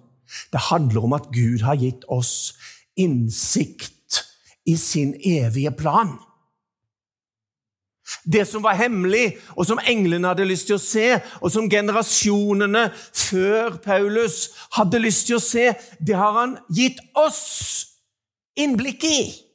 Det 0.52 0.60
handler 0.60 1.04
om 1.04 1.14
at 1.14 1.32
Gud 1.32 1.62
har 1.64 1.76
gitt 1.76 2.04
oss 2.08 2.54
innsikt 2.96 4.24
i 4.66 4.76
sin 4.76 5.16
evige 5.24 5.72
plan. 5.72 6.20
Det 8.24 8.46
som 8.48 8.64
var 8.64 8.80
hemmelig, 8.80 9.38
og 9.56 9.66
som 9.68 9.82
englene 9.88 10.32
hadde 10.32 10.48
lyst 10.50 10.70
til 10.70 10.78
å 10.78 10.84
se, 10.84 11.20
og 11.42 11.52
som 11.54 11.70
generasjonene 11.70 12.90
før 12.96 13.78
Paulus 13.84 14.50
hadde 14.78 15.02
lyst 15.04 15.30
til 15.30 15.40
å 15.40 15.44
se, 15.44 15.72
det 16.00 16.18
har 16.18 16.36
han 16.38 16.58
gitt 16.74 17.00
oss 17.18 17.42
innblikk 18.60 19.06
i. 19.08 19.51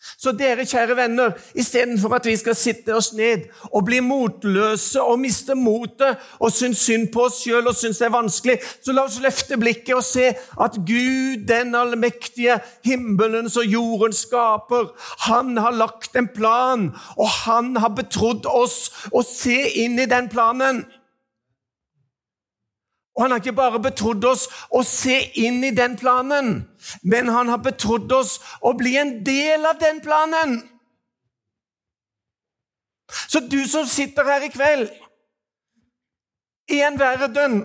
Så 0.00 0.32
dere, 0.32 0.64
kjære 0.64 0.96
venner, 0.96 1.34
istedenfor 1.54 2.14
at 2.16 2.26
vi 2.26 2.36
skal 2.40 2.56
sitte 2.56 2.94
oss 2.96 3.10
ned 3.16 3.42
og 3.68 3.84
bli 3.84 3.98
motløse 4.00 5.02
og 5.02 5.18
miste 5.20 5.56
motet 5.58 6.20
og 6.38 6.52
synes 6.56 6.80
synd 6.86 7.10
på 7.12 7.26
oss 7.26 7.42
sjøl 7.44 7.68
og 7.68 7.76
synes 7.76 8.00
det 8.00 8.06
er 8.08 8.14
vanskelig, 8.14 8.56
så 8.80 8.94
la 8.96 9.04
oss 9.04 9.18
løfte 9.20 9.58
blikket 9.60 9.98
og 9.98 10.04
se 10.06 10.30
at 10.32 10.78
Gud, 10.88 11.44
den 11.48 11.74
allmektige, 11.76 12.58
himmelens 12.84 13.58
og 13.60 13.68
jordens 13.68 14.24
skaper, 14.24 14.88
han 15.26 15.56
har 15.60 15.76
lagt 15.76 16.16
en 16.16 16.30
plan, 16.32 16.88
og 17.16 17.28
han 17.44 17.74
har 17.76 17.92
betrodd 17.96 18.48
oss 18.48 18.88
å 19.12 19.24
se 19.26 19.58
inn 19.84 20.00
i 20.00 20.08
den 20.08 20.32
planen. 20.32 20.84
Og 23.16 23.24
han 23.24 23.32
har 23.34 23.42
ikke 23.42 23.56
bare 23.58 23.80
betrodd 23.82 24.24
oss 24.24 24.46
å 24.70 24.82
se 24.86 25.16
inn 25.42 25.64
i 25.66 25.72
den 25.74 25.96
planen, 25.98 26.52
men 27.02 27.28
han 27.28 27.50
har 27.50 27.62
betrodd 27.64 28.12
oss 28.14 28.38
å 28.62 28.72
bli 28.78 28.94
en 29.00 29.18
del 29.26 29.66
av 29.66 29.80
den 29.80 30.00
planen. 30.04 30.60
Så 33.28 33.40
du 33.40 33.64
som 33.68 33.86
sitter 33.90 34.24
her 34.24 34.46
i 34.46 34.52
kveld, 34.54 34.90
i 36.70 36.80
en 36.86 36.98
verden 36.98 37.62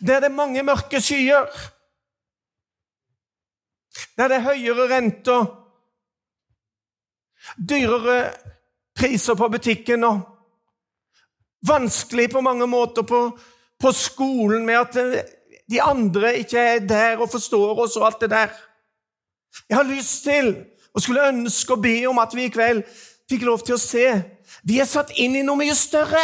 der 0.00 0.22
det 0.24 0.30
er 0.30 0.34
mange 0.34 0.62
mørke 0.64 1.00
skyer, 1.04 1.44
der 4.16 4.32
det 4.32 4.38
er 4.38 4.46
høyere 4.48 4.88
renter, 4.90 5.44
dyrere 7.56 8.16
priser 8.96 9.36
på 9.38 9.48
butikken 9.52 10.04
og 10.08 10.24
vanskelig 11.68 12.30
på 12.32 12.40
mange 12.40 12.66
måter 12.66 13.06
på 13.06 13.20
på 13.80 13.92
skolen 13.92 14.66
med 14.66 14.80
at 14.80 14.96
eh, 15.00 15.26
de 15.70 15.82
andre 15.82 16.36
ikke 16.38 16.58
er 16.58 16.78
der 16.86 17.20
og 17.20 17.30
forstår 17.30 17.82
oss 17.84 17.96
og 17.96 18.06
alt 18.06 18.20
det 18.22 18.30
der. 18.30 18.54
Jeg 19.68 19.76
har 19.76 19.88
lyst 19.88 20.24
til 20.24 20.54
og 20.94 21.02
skulle 21.02 21.28
ønske 21.28 21.72
og 21.72 21.82
be 21.82 21.96
om 22.08 22.18
at 22.18 22.34
vi 22.34 22.46
i 22.46 22.52
kveld 22.52 22.82
fikk 23.28 23.42
lov 23.44 23.64
til 23.66 23.76
å 23.76 23.82
se. 23.82 24.04
Vi 24.64 24.78
er 24.80 24.88
satt 24.88 25.12
inn 25.20 25.36
i 25.36 25.44
noe 25.44 25.58
mye 25.60 25.74
større. 25.76 26.22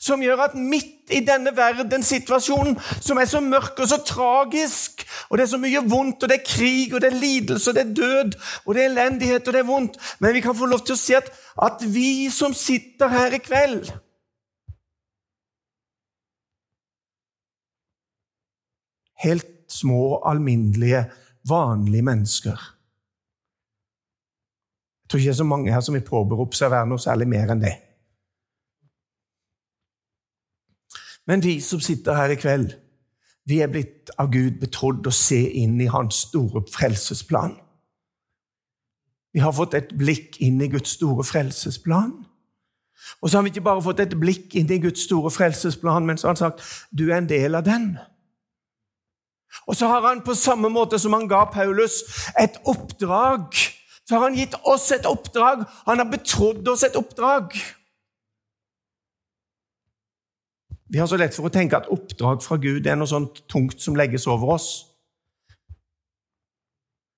Som 0.00 0.22
gjør 0.22 0.46
at 0.46 0.54
midt 0.56 1.12
i 1.12 1.18
denne 1.26 1.50
verdenssituasjonen, 1.52 2.78
som 3.04 3.18
er 3.20 3.28
så 3.28 3.42
mørk 3.44 3.82
og 3.82 3.88
så 3.90 3.98
tragisk, 4.06 5.02
og 5.28 5.36
det 5.36 5.44
er 5.44 5.50
så 5.50 5.58
mye 5.60 5.82
vondt, 5.84 6.24
og 6.24 6.30
det 6.30 6.38
er 6.38 6.46
krig, 6.46 6.94
og 6.94 7.02
det 7.04 7.10
er 7.10 7.18
lidelse, 7.20 7.68
og 7.68 7.76
det 7.76 7.82
er 7.82 7.90
død, 7.98 8.38
og 8.64 8.70
det 8.74 8.84
er 8.84 8.88
elendighet, 8.92 9.44
og 9.44 9.52
det 9.52 9.60
er 9.60 9.68
vondt 9.68 9.98
Men 10.24 10.34
vi 10.34 10.40
kan 10.40 10.56
få 10.56 10.70
lov 10.70 10.86
til 10.86 10.96
å 10.96 11.02
si 11.02 11.18
at, 11.18 11.28
at 11.60 11.84
vi 11.84 12.30
som 12.32 12.56
sitter 12.56 13.12
her 13.12 13.36
i 13.36 13.42
kveld 13.44 13.90
helt 19.22 19.46
små, 19.68 20.22
alminnelige, 20.26 21.04
vanlige 21.48 22.02
mennesker. 22.02 22.70
Jeg 25.02 25.08
tror 25.08 25.18
ikke 25.18 25.28
det 25.28 25.34
er 25.34 25.42
så 25.42 25.44
mange 25.44 25.72
her 25.72 25.80
som 25.80 25.94
vil 25.94 26.06
påberope 26.06 26.56
seg 26.56 26.70
å 26.70 26.74
være 26.74 26.88
noe 26.90 27.02
særlig 27.02 27.28
mer 27.28 27.52
enn 27.52 27.62
det. 27.62 27.74
Men 31.26 31.42
de 31.44 31.58
som 31.64 31.80
sitter 31.80 32.16
her 32.16 32.32
i 32.32 32.40
kveld, 32.40 32.74
vi 33.48 33.60
er 33.60 33.68
blitt 33.72 34.10
av 34.20 34.30
Gud 34.32 34.58
betrodd 34.60 35.06
å 35.06 35.12
se 35.12 35.40
inn 35.60 35.76
i 35.80 35.90
Hans 35.92 36.24
store 36.28 36.64
frelsesplan. 36.72 37.56
Vi 39.34 39.42
har 39.42 39.52
fått 39.52 39.74
et 39.76 39.92
blikk 39.98 40.38
inn 40.44 40.60
i 40.62 40.70
Guds 40.72 40.94
store 40.96 41.24
frelsesplan. 41.26 42.12
Og 43.20 43.30
så 43.30 43.36
har 43.36 43.44
vi 43.44 43.52
ikke 43.52 43.66
bare 43.66 43.82
fått 43.84 44.00
et 44.04 44.16
blikk 44.16 44.54
inn 44.56 44.70
i 44.72 44.80
Guds 44.80 45.04
store 45.04 45.32
frelsesplan, 45.34 46.06
men 46.06 46.20
så 46.20 46.28
har 46.28 46.36
han 46.36 46.40
sagt 46.40 46.64
du 46.94 47.08
er 47.10 47.18
en 47.18 47.28
del 47.28 47.58
av 47.58 47.66
den. 47.66 47.96
Og 49.66 49.76
så 49.76 49.88
har 49.88 50.04
han 50.08 50.22
på 50.24 50.34
samme 50.36 50.68
måte 50.72 50.98
som 51.00 51.14
han 51.16 51.28
ga 51.30 51.44
Paulus 51.52 52.02
et 52.40 52.58
oppdrag, 52.68 53.54
så 54.04 54.16
har 54.16 54.28
han 54.28 54.36
gitt 54.36 54.56
oss 54.68 54.90
et 54.92 55.06
oppdrag. 55.08 55.64
Han 55.86 56.02
har 56.02 56.10
betrodd 56.10 56.68
oss 56.68 56.84
et 56.84 56.96
oppdrag. 56.96 57.54
Vi 60.92 61.00
har 61.00 61.08
så 61.10 61.16
lett 61.18 61.34
for 61.34 61.48
å 61.48 61.52
tenke 61.52 61.78
at 61.78 61.88
oppdrag 61.90 62.42
fra 62.44 62.58
Gud 62.60 62.86
er 62.86 62.98
noe 63.00 63.10
sånt 63.10 63.40
tungt 63.50 63.80
som 63.82 63.96
legges 63.98 64.28
over 64.30 64.52
oss. 64.58 64.68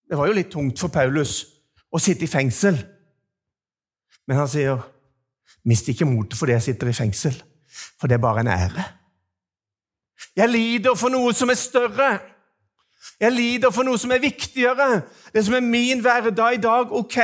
Det 0.07 0.17
var 0.17 0.31
jo 0.31 0.37
litt 0.39 0.53
tungt 0.55 0.79
for 0.79 0.93
Paulus 0.95 1.41
å 1.91 2.01
sitte 2.01 2.25
i 2.25 2.31
fengsel. 2.31 2.79
Men 4.27 4.39
han 4.43 4.49
sier, 4.49 4.79
'Mist 5.67 5.89
ikke 5.89 6.07
motet 6.07 6.39
fordi 6.39 6.53
jeg 6.53 6.63
sitter 6.63 6.89
i 6.89 6.93
fengsel, 6.93 7.35
for 7.99 8.07
det 8.07 8.15
er 8.15 8.23
bare 8.23 8.41
en 8.41 8.55
ære.' 8.55 8.96
Jeg 10.37 10.53
lider 10.53 10.95
for 10.95 11.13
noe 11.13 11.33
som 11.35 11.51
er 11.51 11.59
større. 11.59 12.11
Jeg 13.21 13.33
lider 13.33 13.73
for 13.73 13.87
noe 13.87 13.99
som 14.01 14.13
er 14.13 14.21
viktigere. 14.21 15.03
Det 15.33 15.45
som 15.47 15.55
er 15.57 15.65
min 15.65 16.03
hverdag 16.05 16.59
i 16.59 16.61
dag, 16.61 16.93
ok, 16.93 17.19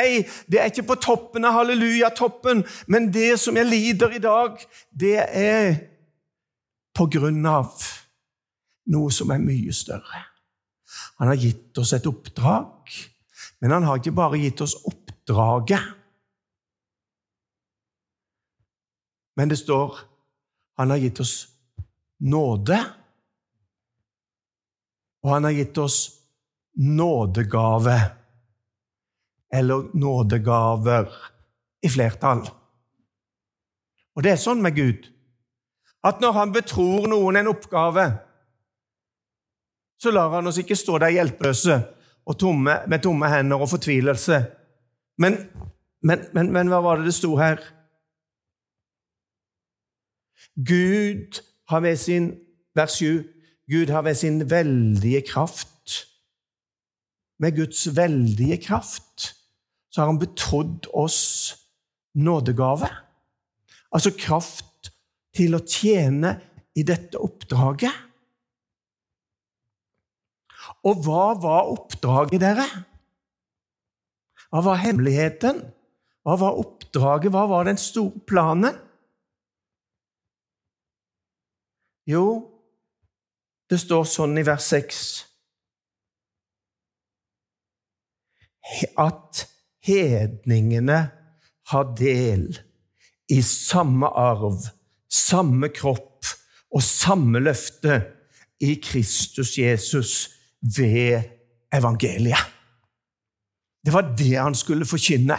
det 0.49 0.61
er 0.61 0.71
ikke 0.71 0.87
på 0.88 0.99
toppen 1.02 1.45
av 1.45 1.59
hallelujatoppen, 1.59 2.62
men 2.88 3.11
det 3.12 3.35
som 3.40 3.57
jeg 3.57 3.69
lider 3.69 4.16
i 4.16 4.23
dag, 4.23 4.57
det 4.88 5.19
er 5.28 5.75
på 6.97 7.09
grunn 7.12 7.45
av 7.49 7.73
noe 8.92 9.12
som 9.12 9.33
er 9.33 9.42
mye 9.42 9.75
større. 9.76 10.25
Han 11.21 11.28
har 11.28 11.40
gitt 11.40 11.78
oss 11.78 11.92
et 11.97 12.07
oppdrag, 12.09 12.95
men 13.61 13.75
han 13.76 13.85
har 13.87 14.00
ikke 14.00 14.16
bare 14.16 14.40
gitt 14.40 14.61
oss 14.64 14.75
oppdraget. 14.88 15.85
Men 19.37 19.52
det 19.52 19.61
står 19.61 20.00
han 20.81 20.90
har 20.90 21.00
gitt 21.00 21.21
oss 21.21 21.35
nåde, 22.25 22.78
og 25.23 25.31
han 25.31 25.47
har 25.47 25.55
gitt 25.57 25.79
oss 25.79 25.99
nådegave, 26.79 27.97
eller 29.52 29.91
nådegaver 29.95 31.09
i 31.83 31.91
flertall. 31.93 32.47
Og 34.17 34.25
det 34.25 34.35
er 34.35 34.41
sånn 34.41 34.62
med 34.64 34.76
Gud 34.76 35.09
at 36.02 36.23
når 36.23 36.35
han 36.35 36.55
betror 36.55 37.07
noen 37.11 37.38
en 37.38 37.50
oppgave, 37.52 38.07
så 40.02 40.11
lar 40.11 40.33
han 40.35 40.50
oss 40.50 40.59
ikke 40.59 40.75
stå 40.79 40.99
der 40.99 41.14
hjelpeløse 41.14 41.76
og 42.26 42.38
tomme, 42.38 42.81
med 42.91 43.05
tomme 43.05 43.29
hender 43.31 43.62
og 43.62 43.71
fortvilelse. 43.71 44.41
Men, 45.23 45.37
men, 46.02 46.25
men, 46.35 46.50
men 46.55 46.73
hva 46.73 46.81
var 46.83 46.99
det 46.99 47.07
det 47.07 47.14
sto 47.14 47.37
her? 47.38 47.62
Gud 50.59 51.38
har 51.71 51.85
ved 51.85 51.97
sin 51.97 52.33
vers 52.75 52.99
7 52.99 53.23
Gud 53.73 53.88
har 53.88 54.02
ved 54.05 54.14
sin 54.21 54.50
veldige 54.50 55.23
kraft 55.25 55.93
Med 57.41 57.57
Guds 57.57 57.87
veldige 57.97 58.59
kraft 58.62 59.33
så 59.93 60.00
har 60.00 60.07
han 60.09 60.19
betrodd 60.19 60.87
oss 60.95 61.21
nådegave. 62.14 62.88
Altså 63.93 64.12
kraft 64.17 64.88
til 65.37 65.57
å 65.57 65.61
tjene 65.69 66.30
i 66.73 66.85
dette 66.87 67.21
oppdraget. 67.21 67.93
Og 70.89 71.04
hva 71.04 71.26
var 71.43 71.69
oppdraget, 71.75 72.41
dere? 72.41 72.65
Hva 74.49 74.63
var 74.71 74.80
hemmeligheten? 74.80 75.61
Hva 76.25 76.39
var 76.41 76.56
oppdraget? 76.63 77.35
Hva 77.35 77.45
var 77.50 77.69
den 77.69 77.80
store 77.80 78.25
planen? 78.28 78.80
Jo, 82.08 82.51
det 83.73 83.80
står 83.80 84.04
sånn 84.08 84.37
i 84.37 84.45
vers 84.45 84.69
6 84.69 84.99
at 89.00 89.47
hedningene 89.82 90.99
har 91.73 91.89
del 91.99 92.45
i 93.32 93.41
samme 93.45 94.11
arv 94.19 94.69
samme 95.13 95.69
kropp 95.73 96.28
og 96.73 96.85
samme 96.85 97.43
løfte 97.43 97.99
i 98.63 98.76
Kristus 98.80 99.56
Jesus 99.58 100.13
ved 100.61 101.28
evangeliet. 101.75 102.49
Det 103.82 103.93
var 103.93 104.13
det 104.17 104.37
han 104.39 104.54
skulle 104.54 104.87
forkynne. 104.87 105.37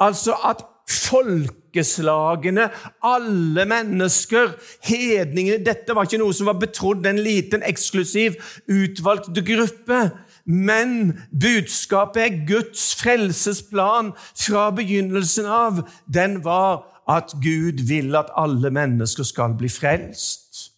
Altså 0.00 0.34
at 0.48 0.64
folkeslagene, 0.90 2.68
alle 3.04 3.64
mennesker, 3.68 4.54
hedningene 4.86 5.64
Dette 5.64 5.94
var 5.96 6.08
ikke 6.08 6.20
noe 6.22 6.34
som 6.36 6.50
var 6.50 6.58
betrodd 6.60 7.06
en 7.06 7.20
liten, 7.22 7.64
eksklusiv, 7.66 8.38
utvalgt 8.68 9.40
gruppe. 9.46 10.02
Men 10.50 11.18
budskapet 11.30 12.22
er 12.24 12.38
Guds 12.48 12.90
frelsesplan 12.98 14.12
fra 14.34 14.70
begynnelsen 14.74 15.46
av. 15.46 15.84
Den 16.10 16.40
var 16.44 16.86
at 17.10 17.34
Gud 17.42 17.86
vil 17.88 18.14
at 18.18 18.32
alle 18.38 18.70
mennesker 18.74 19.26
skal 19.26 19.56
bli 19.58 19.70
frelst. 19.70 20.70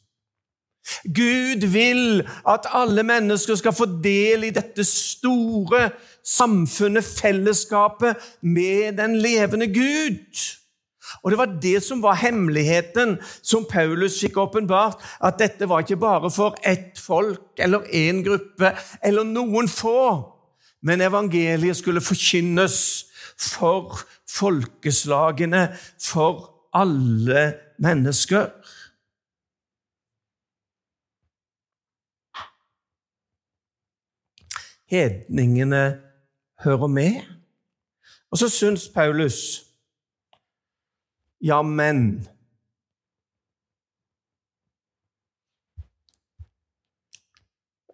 Gud 1.05 1.67
vil 1.73 2.23
at 2.49 2.67
alle 2.75 3.03
mennesker 3.07 3.55
skal 3.59 3.75
få 3.77 3.87
del 4.05 4.49
i 4.49 4.55
dette 4.55 4.85
store 4.85 5.91
samfunnet, 6.25 7.05
fellesskapet, 7.05 8.17
med 8.43 8.99
den 8.99 9.17
levende 9.21 9.67
Gud. 9.67 10.59
Og 11.23 11.31
Det 11.31 11.39
var 11.39 11.59
det 11.63 11.83
som 11.83 12.03
var 12.03 12.15
hemmeligheten 12.15 13.19
som 13.43 13.67
Paulus 13.71 14.21
fikk 14.21 14.37
åpenbart. 14.37 15.03
At 15.21 15.39
dette 15.39 15.69
var 15.69 15.83
ikke 15.83 16.01
bare 16.01 16.31
for 16.31 16.57
ett 16.65 16.99
folk 16.99 17.59
eller 17.59 17.87
én 17.93 18.23
gruppe 18.25 18.73
eller 19.03 19.25
noen 19.25 19.69
få. 19.69 20.29
Men 20.83 21.01
evangeliet 21.01 21.77
skulle 21.77 22.01
forkynnes 22.01 23.07
for 23.39 23.99
folkeslagene, 24.31 25.77
for 26.01 26.49
alle 26.75 27.53
mennesker. 27.79 28.49
Hedningene 34.91 36.12
hører 36.65 36.91
med. 36.91 37.23
Og 38.33 38.39
så 38.41 38.49
syns 38.49 38.89
Paulus 38.95 39.69
Ja, 41.43 41.63
men 41.63 42.29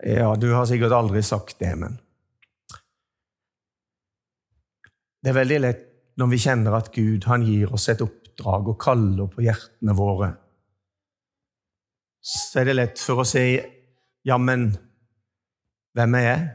Ja, 0.07 0.37
du 0.37 0.53
har 0.55 0.67
sikkert 0.71 0.95
aldri 0.95 1.25
sagt 1.27 1.59
det, 1.59 1.73
men 1.79 1.99
Det 5.19 5.33
er 5.33 5.41
veldig 5.41 5.59
lett 5.61 5.87
når 6.19 6.29
vi 6.31 6.39
kjenner 6.39 6.77
at 6.79 6.93
Gud 6.95 7.27
han 7.27 7.43
gir 7.47 7.73
oss 7.75 7.89
et 7.91 8.03
oppdrag 8.03 8.71
og 8.71 8.79
kaller 8.79 9.27
på 9.31 9.43
hjertene 9.43 9.95
våre. 9.99 10.29
Så 12.23 12.61
er 12.61 12.69
det 12.69 12.77
lett 12.79 13.03
for 13.03 13.23
å 13.23 13.27
si 13.27 13.43
ja, 14.27 14.39
men 14.39 14.71
hvem 15.99 16.17
er 16.19 16.25
jeg? 16.27 16.47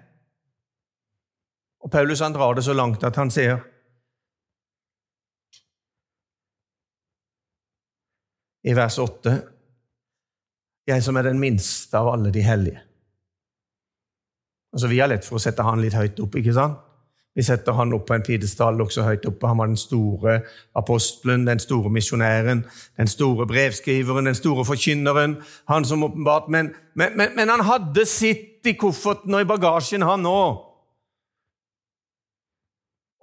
Og 1.84 1.92
Paulus 1.92 2.24
han 2.24 2.34
drar 2.36 2.56
det 2.56 2.64
så 2.64 2.74
langt 2.74 3.04
at 3.04 3.18
han 3.20 3.32
sier 3.34 3.60
i 8.64 8.76
vers 8.76 8.98
8 9.04 9.36
Jeg 10.88 11.04
som 11.04 11.16
er 11.20 11.28
den 11.28 11.40
minste 11.40 11.96
av 11.96 12.10
alle 12.12 12.32
de 12.32 12.42
hellige. 12.44 12.80
Altså, 14.74 14.88
Vi 14.88 15.00
har 15.00 15.08
lett 15.08 15.26
for 15.26 15.38
å 15.38 15.44
sette 15.44 15.64
han 15.64 15.80
litt 15.82 15.96
høyt 15.96 16.20
opp, 16.20 16.36
ikke 16.36 16.56
sant? 16.56 16.82
Vi 17.34 17.42
setter 17.42 17.74
han 17.74 17.94
opp 17.96 18.04
på 18.08 18.14
en 18.14 18.26
pidestall 18.26 18.82
også 18.84 19.06
høyt 19.08 19.24
oppe. 19.26 19.48
Han 19.48 19.58
var 19.58 19.72
den 19.72 19.80
store 19.80 20.36
apostelen, 20.78 21.48
den 21.48 21.60
store 21.60 21.90
misjonæren, 21.90 22.66
den 22.98 23.10
store 23.10 23.48
brevskriveren, 23.50 24.28
den 24.30 24.38
store 24.38 24.66
forkynneren. 24.68 25.40
Han 25.72 25.86
som 25.86 26.04
åpenbart, 26.04 26.52
men, 26.54 26.76
men, 26.94 27.18
men, 27.18 27.34
men 27.36 27.50
han 27.50 27.66
hadde 27.66 28.06
sitt 28.06 28.68
i 28.70 28.76
kofferten 28.78 29.34
og 29.34 29.42
i 29.42 29.50
bagasjen, 29.50 30.06
han 30.06 30.30
òg. 30.30 30.73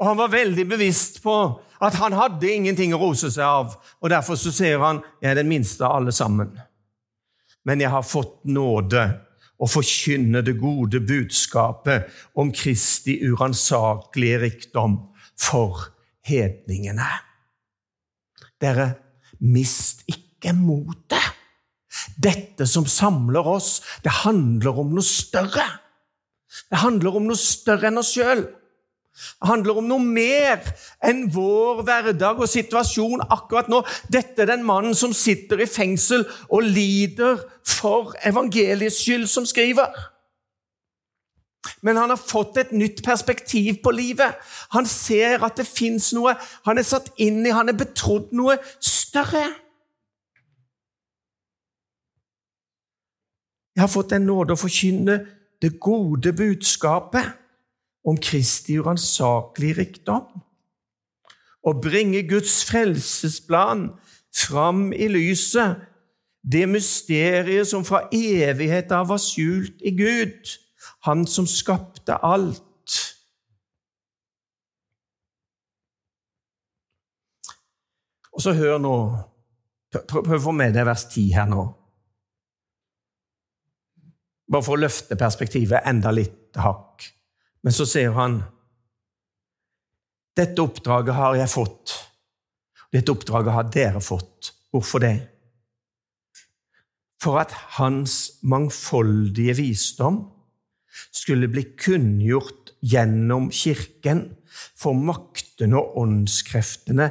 Og 0.01 0.09
han 0.09 0.21
var 0.21 0.33
veldig 0.33 0.65
bevisst 0.69 1.21
på 1.25 1.37
at 1.81 1.97
han 2.01 2.17
hadde 2.17 2.49
ingenting 2.49 2.95
å 2.97 3.01
rose 3.01 3.29
seg 3.33 3.45
av. 3.45 3.75
Og 4.01 4.13
Derfor 4.13 4.39
så 4.41 4.53
ser 4.53 4.81
han 4.81 5.03
jeg 5.21 5.33
er 5.33 5.41
den 5.41 5.51
minste 5.51 5.85
av 5.85 6.01
alle 6.01 6.15
sammen. 6.17 6.55
Men 7.69 7.83
jeg 7.85 7.93
har 7.93 8.07
fått 8.07 8.41
nåde 8.49 9.05
å 9.61 9.69
forkynne 9.69 10.41
det 10.45 10.57
gode 10.61 11.03
budskapet 11.05 12.09
om 12.41 12.53
Kristi 12.57 13.19
uransakelige 13.29 14.39
rikdom 14.47 14.97
for 15.37 15.91
hedningene. 16.25 17.09
Dere, 18.61 18.89
mist 19.45 20.07
ikke 20.09 20.55
motet. 20.57 21.37
Dette 22.17 22.65
som 22.69 22.87
samler 22.89 23.45
oss, 23.49 23.81
det 24.05 24.23
handler 24.23 24.81
om 24.81 24.95
noe 24.97 25.05
større. 25.05 25.67
Det 26.71 26.81
handler 26.81 27.21
om 27.21 27.29
noe 27.29 27.41
større 27.41 27.91
enn 27.91 28.01
oss 28.01 28.15
sjøl. 28.17 28.47
Handler 29.45 29.81
om 29.81 29.89
noe 29.89 30.05
mer 30.05 30.61
enn 31.07 31.27
vår 31.33 31.83
hverdag 31.87 32.43
og 32.43 32.51
situasjon 32.51 33.25
akkurat 33.29 33.71
nå. 33.73 33.83
Dette 34.13 34.45
er 34.45 34.53
den 34.53 34.65
mannen 34.67 34.97
som 34.97 35.15
sitter 35.17 35.63
i 35.63 35.69
fengsel 35.71 36.27
og 36.49 36.67
lider 36.67 37.41
for 37.67 38.15
evangeliets 38.27 39.03
skyld, 39.05 39.29
som 39.31 39.47
skriver. 39.49 39.89
Men 41.85 41.97
han 42.01 42.13
har 42.13 42.21
fått 42.21 42.57
et 42.61 42.73
nytt 42.73 43.03
perspektiv 43.05 43.83
på 43.85 43.93
livet. 43.93 44.37
Han 44.77 44.87
ser 44.89 45.45
at 45.45 45.59
det 45.61 45.69
fins 45.69 46.13
noe 46.17 46.35
han 46.69 46.81
er 46.81 46.87
satt 46.87 47.13
inn 47.21 47.43
i, 47.45 47.53
han 47.53 47.69
er 47.69 47.77
betrodd 47.77 48.33
noe 48.37 48.57
større. 48.81 49.45
Jeg 53.77 53.85
har 53.85 53.93
fått 53.93 54.13
en 54.13 54.27
nåde 54.29 54.57
å 54.57 54.61
forkynne 54.61 55.21
det 55.61 55.77
gode 55.81 56.33
budskapet 56.37 57.40
om 58.07 58.19
Kristi 58.21 58.79
uransakelige 58.81 59.79
rikdom. 59.81 60.27
Å 61.61 61.75
bringe 61.77 62.23
Guds 62.29 62.63
frelsesplan 62.69 63.91
fram 64.33 64.91
i 64.97 65.11
lyset, 65.13 65.87
det 66.41 66.65
mysteriet 66.71 67.69
som 67.69 67.85
fra 67.85 68.07
evighet 68.17 68.93
av 68.97 69.11
var 69.13 69.21
skjult 69.21 69.83
i 69.85 69.93
Gud, 69.97 70.57
Han 71.05 71.27
som 71.27 71.47
skapte 71.49 72.13
alt. 72.25 72.97
Og 78.33 78.43
så 78.45 78.53
hør 78.57 78.77
nå 78.81 78.97
Prøv 79.91 80.37
å 80.37 80.43
få 80.45 80.53
med 80.55 80.77
deg 80.77 80.87
vers 80.87 81.03
10 81.11 81.33
her 81.35 81.49
nå. 81.51 81.65
Bare 84.51 84.63
for 84.63 84.77
å 84.77 84.83
løfte 84.85 85.19
perspektivet 85.19 85.83
enda 85.91 86.13
litt 86.15 86.55
hakk. 86.63 87.09
Men 87.65 87.77
så 87.77 87.87
sier 87.89 88.15
han 88.17 88.41
dette 90.39 90.63
oppdraget 90.63 91.17
har 91.17 91.37
jeg 91.37 91.53
fått. 91.53 91.93
Dette 92.95 93.13
oppdraget 93.13 93.55
har 93.55 93.71
dere 93.75 94.01
fått. 94.03 94.53
Hvorfor 94.73 95.03
det? 95.03 95.17
For 97.21 97.41
at 97.43 97.53
hans 97.77 98.41
mangfoldige 98.47 99.59
visdom 99.59 100.23
skulle 101.13 101.51
bli 101.53 101.67
kunngjort 101.77 102.73
gjennom 102.81 103.51
Kirken 103.53 104.31
for 104.79 104.97
maktene 104.97 105.77
og 105.77 105.99
åndskreftene 106.01 107.11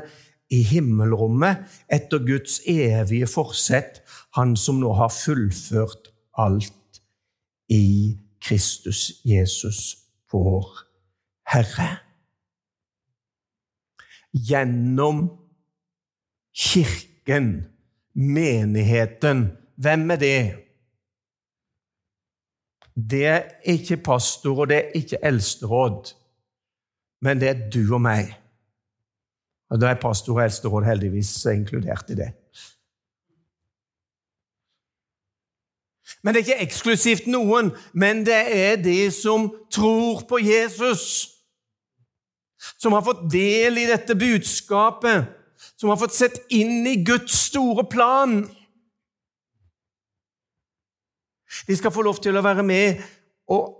i 0.50 0.64
himmelrommet 0.66 1.68
etter 1.94 2.26
Guds 2.26 2.60
evige 2.66 3.30
forsett, 3.30 4.02
Han 4.38 4.54
som 4.58 4.78
nå 4.78 4.92
har 4.94 5.10
fullført 5.10 6.12
alt 6.38 7.02
i 7.74 8.14
Kristus 8.42 9.22
Jesus 9.26 10.09
vår 10.32 10.68
Herre. 11.50 11.90
Gjennom 14.34 15.24
Kirken, 16.54 17.68
menigheten. 18.14 19.58
Hvem 19.76 20.12
er 20.12 20.16
det? 20.16 20.42
Det 23.10 23.26
er 23.26 23.44
ikke 23.64 23.98
pastor, 23.98 24.60
og 24.60 24.70
det 24.70 24.78
er 24.78 24.98
ikke 25.00 25.22
eldsteråd, 25.24 26.14
men 27.22 27.40
det 27.40 27.50
er 27.50 27.70
du 27.72 27.94
og 27.94 28.02
meg. 28.02 28.34
Og 29.70 29.82
Da 29.82 29.92
er 29.94 30.02
pastor 30.02 30.34
og 30.34 30.44
eldsteråd 30.44 30.84
heldigvis 30.84 31.46
inkludert 31.46 32.10
i 32.10 32.18
det. 32.18 32.32
Men 36.24 36.34
det 36.34 36.42
er 36.42 36.48
ikke 36.48 36.66
eksklusivt 36.66 37.28
noen, 37.32 37.72
men 37.94 38.24
det 38.28 38.40
er 38.56 38.80
de 38.82 38.98
som 39.14 39.50
tror 39.72 40.26
på 40.30 40.42
Jesus. 40.44 41.30
Som 42.80 42.96
har 42.96 43.06
fått 43.06 43.28
del 43.32 43.80
i 43.80 43.88
dette 43.88 44.18
budskapet, 44.20 45.30
som 45.80 45.92
har 45.92 46.00
fått 46.00 46.18
sett 46.18 46.40
inn 46.52 46.84
i 46.88 47.00
Guds 47.08 47.38
store 47.50 47.86
plan. 47.88 48.42
De 51.68 51.78
skal 51.78 51.94
få 51.94 52.04
lov 52.06 52.20
til 52.24 52.38
å 52.38 52.44
være 52.46 52.66
med 52.68 53.00
og 53.50 53.80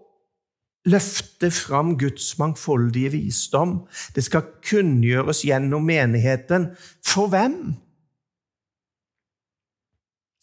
løfte 0.90 1.52
fram 1.54 1.98
Guds 2.00 2.32
mangfoldige 2.40 3.12
visdom. 3.18 3.82
Det 4.16 4.24
skal 4.26 4.48
kunngjøres 4.66 5.44
gjennom 5.46 5.86
menigheten. 5.86 6.72
For 7.06 7.30
hvem? 7.32 7.76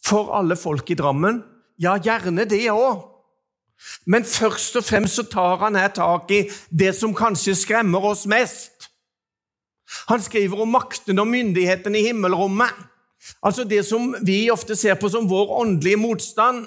For 0.05 0.31
alle 0.37 0.55
folk 0.55 0.91
i 0.93 0.97
Drammen? 0.97 1.41
Ja, 1.77 1.97
gjerne 2.01 2.47
det 2.49 2.65
òg. 2.73 3.05
Men 4.05 4.25
først 4.25 4.75
og 4.79 4.85
fremst 4.87 5.19
så 5.19 5.23
tar 5.29 5.59
han 5.61 5.77
her 5.77 5.91
tak 5.93 6.31
i 6.33 6.47
det 6.73 6.95
som 6.97 7.13
kanskje 7.15 7.55
skremmer 7.55 8.05
oss 8.09 8.25
mest. 8.29 8.89
Han 10.09 10.21
skriver 10.23 10.63
om 10.63 10.73
makten 10.73 11.19
og 11.19 11.29
myndigheten 11.29 11.95
i 11.95 12.07
himmelrommet. 12.09 12.73
Altså 13.43 13.63
det 13.63 13.83
som 13.85 14.15
vi 14.25 14.47
ofte 14.51 14.75
ser 14.75 14.97
på 14.99 15.09
som 15.09 15.29
vår 15.29 15.53
åndelige 15.61 15.99
motstand, 15.99 16.65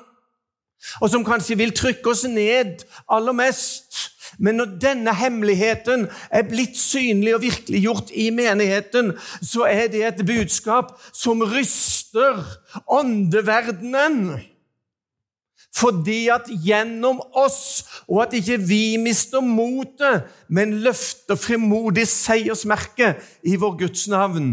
og 1.01 1.11
som 1.13 1.25
kanskje 1.25 1.59
vil 1.61 1.75
trykke 1.77 2.11
oss 2.11 2.25
ned 2.25 2.85
aller 3.09 3.37
mest. 3.37 3.99
Men 4.39 4.61
når 4.61 4.77
denne 4.81 5.13
hemmeligheten 5.15 6.07
er 6.31 6.47
blitt 6.49 6.79
synlig 6.79 7.35
og 7.37 7.43
virkeliggjort 7.43 8.13
i 8.15 8.31
menigheten, 8.31 9.13
så 9.43 9.67
er 9.69 9.91
det 9.93 10.05
et 10.07 10.23
budskap 10.27 10.95
som 11.13 11.43
ryster 11.43 12.45
åndeverdenen. 12.87 14.39
Fordi 15.77 16.25
at 16.35 16.49
gjennom 16.51 17.21
oss, 17.39 17.85
og 18.11 18.25
at 18.25 18.35
ikke 18.41 18.59
vi 18.67 18.97
mister 18.99 19.43
motet, 19.45 20.27
men 20.49 20.81
løfter 20.83 21.39
frimodig 21.39 22.09
seiersmerke 22.11 23.15
i 23.47 23.55
vår 23.61 23.77
Guds 23.85 24.09
navn, 24.11 24.51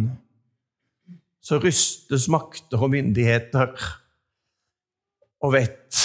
så 1.41 1.58
rystes 1.63 2.27
makter 2.30 2.84
og 2.84 2.91
myndigheter. 2.93 3.73
Og 5.41 5.53
vet, 5.53 6.03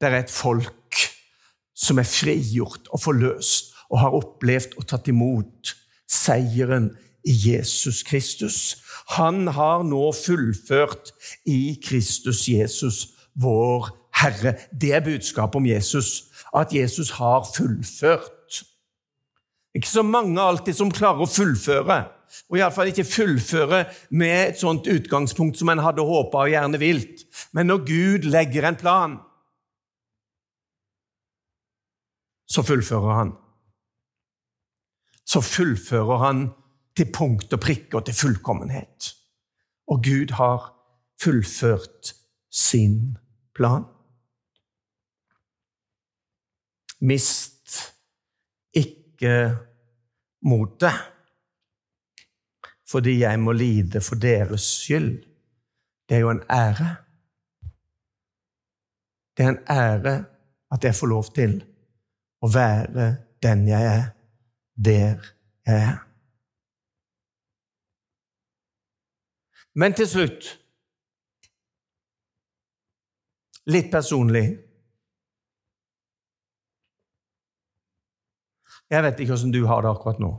det 0.00 0.08
er 0.08 0.20
et 0.22 0.32
folk 0.32 1.02
som 1.78 2.00
er 2.00 2.08
frigjort 2.08 2.88
og 2.94 3.02
forløst 3.02 3.74
og 3.88 4.00
har 4.02 4.16
opplevd 4.16 4.76
og 4.78 4.88
tatt 4.88 5.08
imot 5.10 5.74
seieren 6.08 6.90
i 7.28 7.34
Jesus 7.50 8.02
Kristus. 8.06 8.58
Han 9.16 9.48
har 9.56 9.84
nå 9.86 10.10
fullført 10.16 11.12
i 11.48 11.78
Kristus 11.84 12.46
Jesus, 12.48 13.08
vår 13.38 13.90
Herre. 14.22 14.54
Det 14.80 14.92
er 14.94 15.04
budskapet 15.04 15.60
om 15.60 15.66
Jesus, 15.66 16.24
at 16.56 16.74
Jesus 16.74 17.10
har 17.10 17.46
fullført. 17.56 18.64
Ikke 19.74 19.88
så 19.88 20.02
mange 20.02 20.40
alltid 20.42 20.74
som 20.74 20.90
klarer 20.92 21.22
å 21.22 21.30
fullføre, 21.30 21.98
og 22.48 22.58
iallfall 22.58 22.90
ikke 22.90 23.06
fullføre 23.08 23.84
med 24.10 24.34
et 24.50 24.60
sånt 24.60 24.88
utgangspunkt 24.90 25.58
som 25.60 25.70
en 25.72 25.82
hadde 25.84 26.04
håpa 26.04 26.44
og 26.44 26.52
gjerne 26.52 26.80
vilt. 26.80 27.24
Men 27.52 27.70
når 27.70 27.84
Gud 27.88 28.28
legger 28.32 28.68
en 28.68 28.78
plan, 28.80 29.18
så 32.48 32.64
fullfører 32.64 33.14
han. 33.20 33.34
Så 35.28 35.40
fullfører 35.44 36.24
han 36.24 36.46
til 36.96 37.12
punkt 37.12 37.52
og 37.52 37.60
prikke 37.60 38.00
og 38.00 38.08
til 38.08 38.16
fullkommenhet. 38.16 39.12
Og 39.88 40.02
Gud 40.04 40.34
har 40.40 40.72
fullført 41.22 42.14
sin 42.50 43.18
plan. 43.54 43.84
Mist 47.00 47.94
ikke 48.74 49.34
motet, 50.42 50.96
fordi 52.88 53.20
jeg 53.20 53.40
må 53.40 53.52
lide 53.52 54.00
for 54.00 54.16
deres 54.16 54.60
skyld. 54.60 55.12
Det 56.08 56.16
er 56.16 56.20
jo 56.20 56.30
en 56.30 56.42
ære. 56.50 56.90
Det 59.36 59.44
er 59.44 59.48
en 59.48 59.64
ære 59.70 60.24
at 60.70 60.84
jeg 60.84 60.94
får 60.94 61.06
lov 61.06 61.24
til 61.34 61.58
å 62.42 62.50
være 62.52 63.08
den 63.42 63.68
jeg 63.68 63.84
er, 63.86 64.04
der 64.84 65.32
jeg 65.66 65.76
er. 65.76 65.98
Men 69.78 69.94
til 69.94 70.08
slutt 70.10 70.48
litt 73.70 73.92
personlig 73.92 74.46
Jeg 78.88 79.04
vet 79.04 79.20
ikke 79.20 79.34
hvordan 79.34 79.52
du 79.52 79.66
har 79.68 79.82
det 79.84 79.90
akkurat 79.90 80.20
nå. 80.22 80.30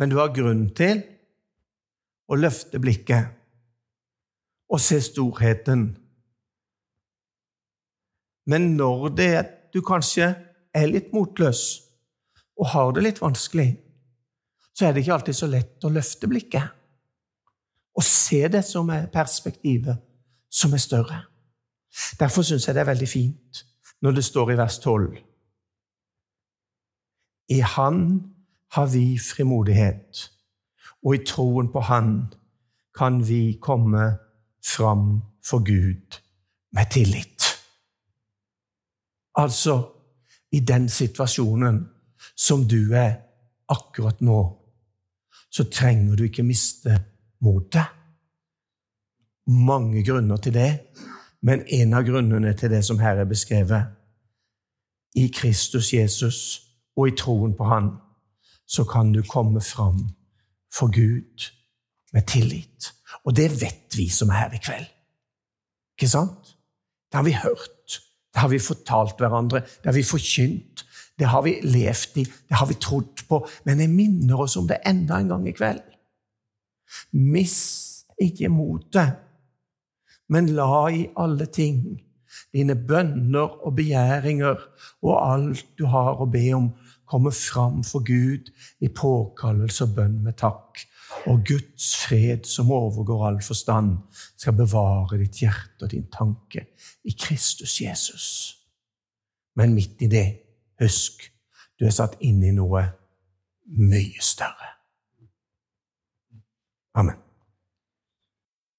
Men 0.00 0.08
du 0.08 0.16
har 0.16 0.32
grunn 0.32 0.70
til 0.72 1.02
å 2.30 2.38
løfte 2.40 2.80
blikket 2.80 3.36
og 4.70 4.80
se 4.80 5.00
storheten. 5.04 5.90
Men 8.48 8.72
når 8.78 9.08
det 9.18 9.30
er 9.36 9.48
du 9.74 9.82
kanskje 9.86 10.32
er 10.74 10.88
litt 10.90 11.12
motløs 11.14 11.62
og 12.58 12.72
har 12.72 12.92
det 12.96 13.04
litt 13.04 13.20
vanskelig, 13.22 13.68
så 14.74 14.86
er 14.86 14.94
det 14.94 15.04
ikke 15.04 15.18
alltid 15.18 15.36
så 15.36 15.48
lett 15.50 15.84
å 15.84 15.92
løfte 15.92 16.30
blikket 16.30 16.76
og 18.00 18.06
se 18.06 18.40
det 18.48 18.62
som 18.64 18.88
er 18.94 19.10
perspektivet, 19.12 19.98
som 20.48 20.72
er 20.72 20.80
større. 20.80 21.18
Derfor 22.18 22.46
syns 22.46 22.66
jeg 22.66 22.74
det 22.74 22.82
er 22.84 22.92
veldig 22.94 23.08
fint 23.10 23.60
når 24.02 24.16
det 24.16 24.24
står 24.24 24.50
i 24.50 24.56
vers 24.56 24.78
12 24.78 25.18
I 27.48 27.60
Han 27.60 28.32
har 28.72 28.86
vi 28.86 29.18
frimodighet, 29.18 30.30
og 31.02 31.14
i 31.14 31.24
troen 31.26 31.72
på 31.72 31.80
Han 31.80 32.10
kan 32.98 33.28
vi 33.28 33.58
komme 33.62 34.18
fram 34.64 35.22
for 35.44 35.64
Gud 35.64 36.20
med 36.72 36.90
tillit. 36.90 37.42
Altså, 39.34 39.82
i 40.52 40.60
den 40.60 40.88
situasjonen 40.88 41.88
som 42.36 42.68
du 42.68 42.92
er 42.94 43.14
akkurat 43.68 44.20
nå, 44.20 44.40
så 45.50 45.64
trenger 45.64 46.16
du 46.16 46.26
ikke 46.26 46.46
miste 46.46 46.98
motet. 47.40 47.86
Mange 49.46 50.04
grunner 50.06 50.36
til 50.36 50.54
det, 50.54 50.70
men 51.42 51.62
en 51.66 51.94
av 51.96 52.04
grunnene 52.04 52.52
til 52.56 52.70
det 52.72 52.82
som 52.84 52.98
her 53.00 53.22
er 53.22 53.28
beskrevet 53.28 53.96
I 55.16 55.26
Kristus 55.34 55.92
Jesus 55.94 56.40
og 56.96 57.08
i 57.08 57.16
troen 57.16 57.54
på 57.56 57.64
Han, 57.64 57.94
så 58.66 58.84
kan 58.84 59.12
du 59.12 59.22
komme 59.26 59.60
fram 59.60 60.04
for 60.74 60.92
Gud 60.94 61.50
med 62.12 62.28
tillit. 62.28 62.92
Og 63.24 63.36
det 63.36 63.50
vet 63.60 63.96
vi 63.96 64.08
som 64.08 64.30
er 64.30 64.44
her 64.44 64.54
i 64.54 64.62
kveld. 64.62 64.86
Ikke 65.98 66.10
sant? 66.10 66.54
Det 67.10 67.18
har 67.18 67.26
vi 67.26 67.34
hørt. 67.34 67.98
Det 68.30 68.40
har 68.40 68.48
vi 68.48 68.58
fortalt 68.62 69.18
hverandre. 69.18 69.60
Det 69.60 69.90
har 69.90 69.96
vi 69.96 70.06
forkynt. 70.06 70.84
Det 71.18 71.26
har 71.26 71.42
vi 71.42 71.58
levd 71.62 72.20
i. 72.22 72.24
Det 72.24 72.56
har 72.56 72.66
vi 72.66 72.78
trodd 72.80 73.24
på. 73.28 73.42
Men 73.64 73.80
jeg 73.80 73.90
minner 73.90 74.40
oss 74.40 74.56
om 74.56 74.68
det 74.68 74.78
enda 74.86 75.18
en 75.18 75.28
gang 75.28 75.48
i 75.48 75.56
kveld. 75.56 75.82
Mist 77.12 78.06
ikke 78.20 78.48
motet, 78.48 79.16
men 80.30 80.52
la 80.54 80.86
i 80.94 81.08
alle 81.18 81.46
ting 81.50 81.82
dine 82.54 82.74
bønner 82.74 83.58
og 83.66 83.74
begjæringer 83.78 84.62
og 85.02 85.16
alt 85.18 85.66
du 85.78 85.86
har 85.90 86.20
å 86.22 86.28
be 86.30 86.44
om, 86.54 86.70
komme 87.10 87.32
fram 87.34 87.82
for 87.86 88.04
Gud 88.06 88.52
i 88.80 88.90
påkallelse 88.94 89.88
og 89.88 89.96
bønn 89.96 90.20
med 90.24 90.38
takk. 90.38 90.84
Og 91.26 91.42
Guds 91.48 91.88
fred, 91.98 92.46
som 92.46 92.70
overgår 92.70 93.24
all 93.26 93.40
forstand, 93.42 93.96
skal 94.38 94.54
bevare 94.54 95.18
ditt 95.18 95.40
hjerte 95.42 95.88
og 95.88 95.90
din 95.90 96.06
tanke 96.12 96.68
i 97.02 97.16
Kristus 97.18 97.80
Jesus. 97.82 98.28
Men 99.58 99.74
midt 99.74 100.06
i 100.06 100.10
det, 100.10 100.26
husk, 100.80 101.26
du 101.80 101.88
er 101.88 101.96
satt 101.96 102.14
inn 102.22 102.44
i 102.46 102.54
noe 102.54 102.84
mye 103.80 104.22
større. 104.22 104.70
Amen. 106.94 107.29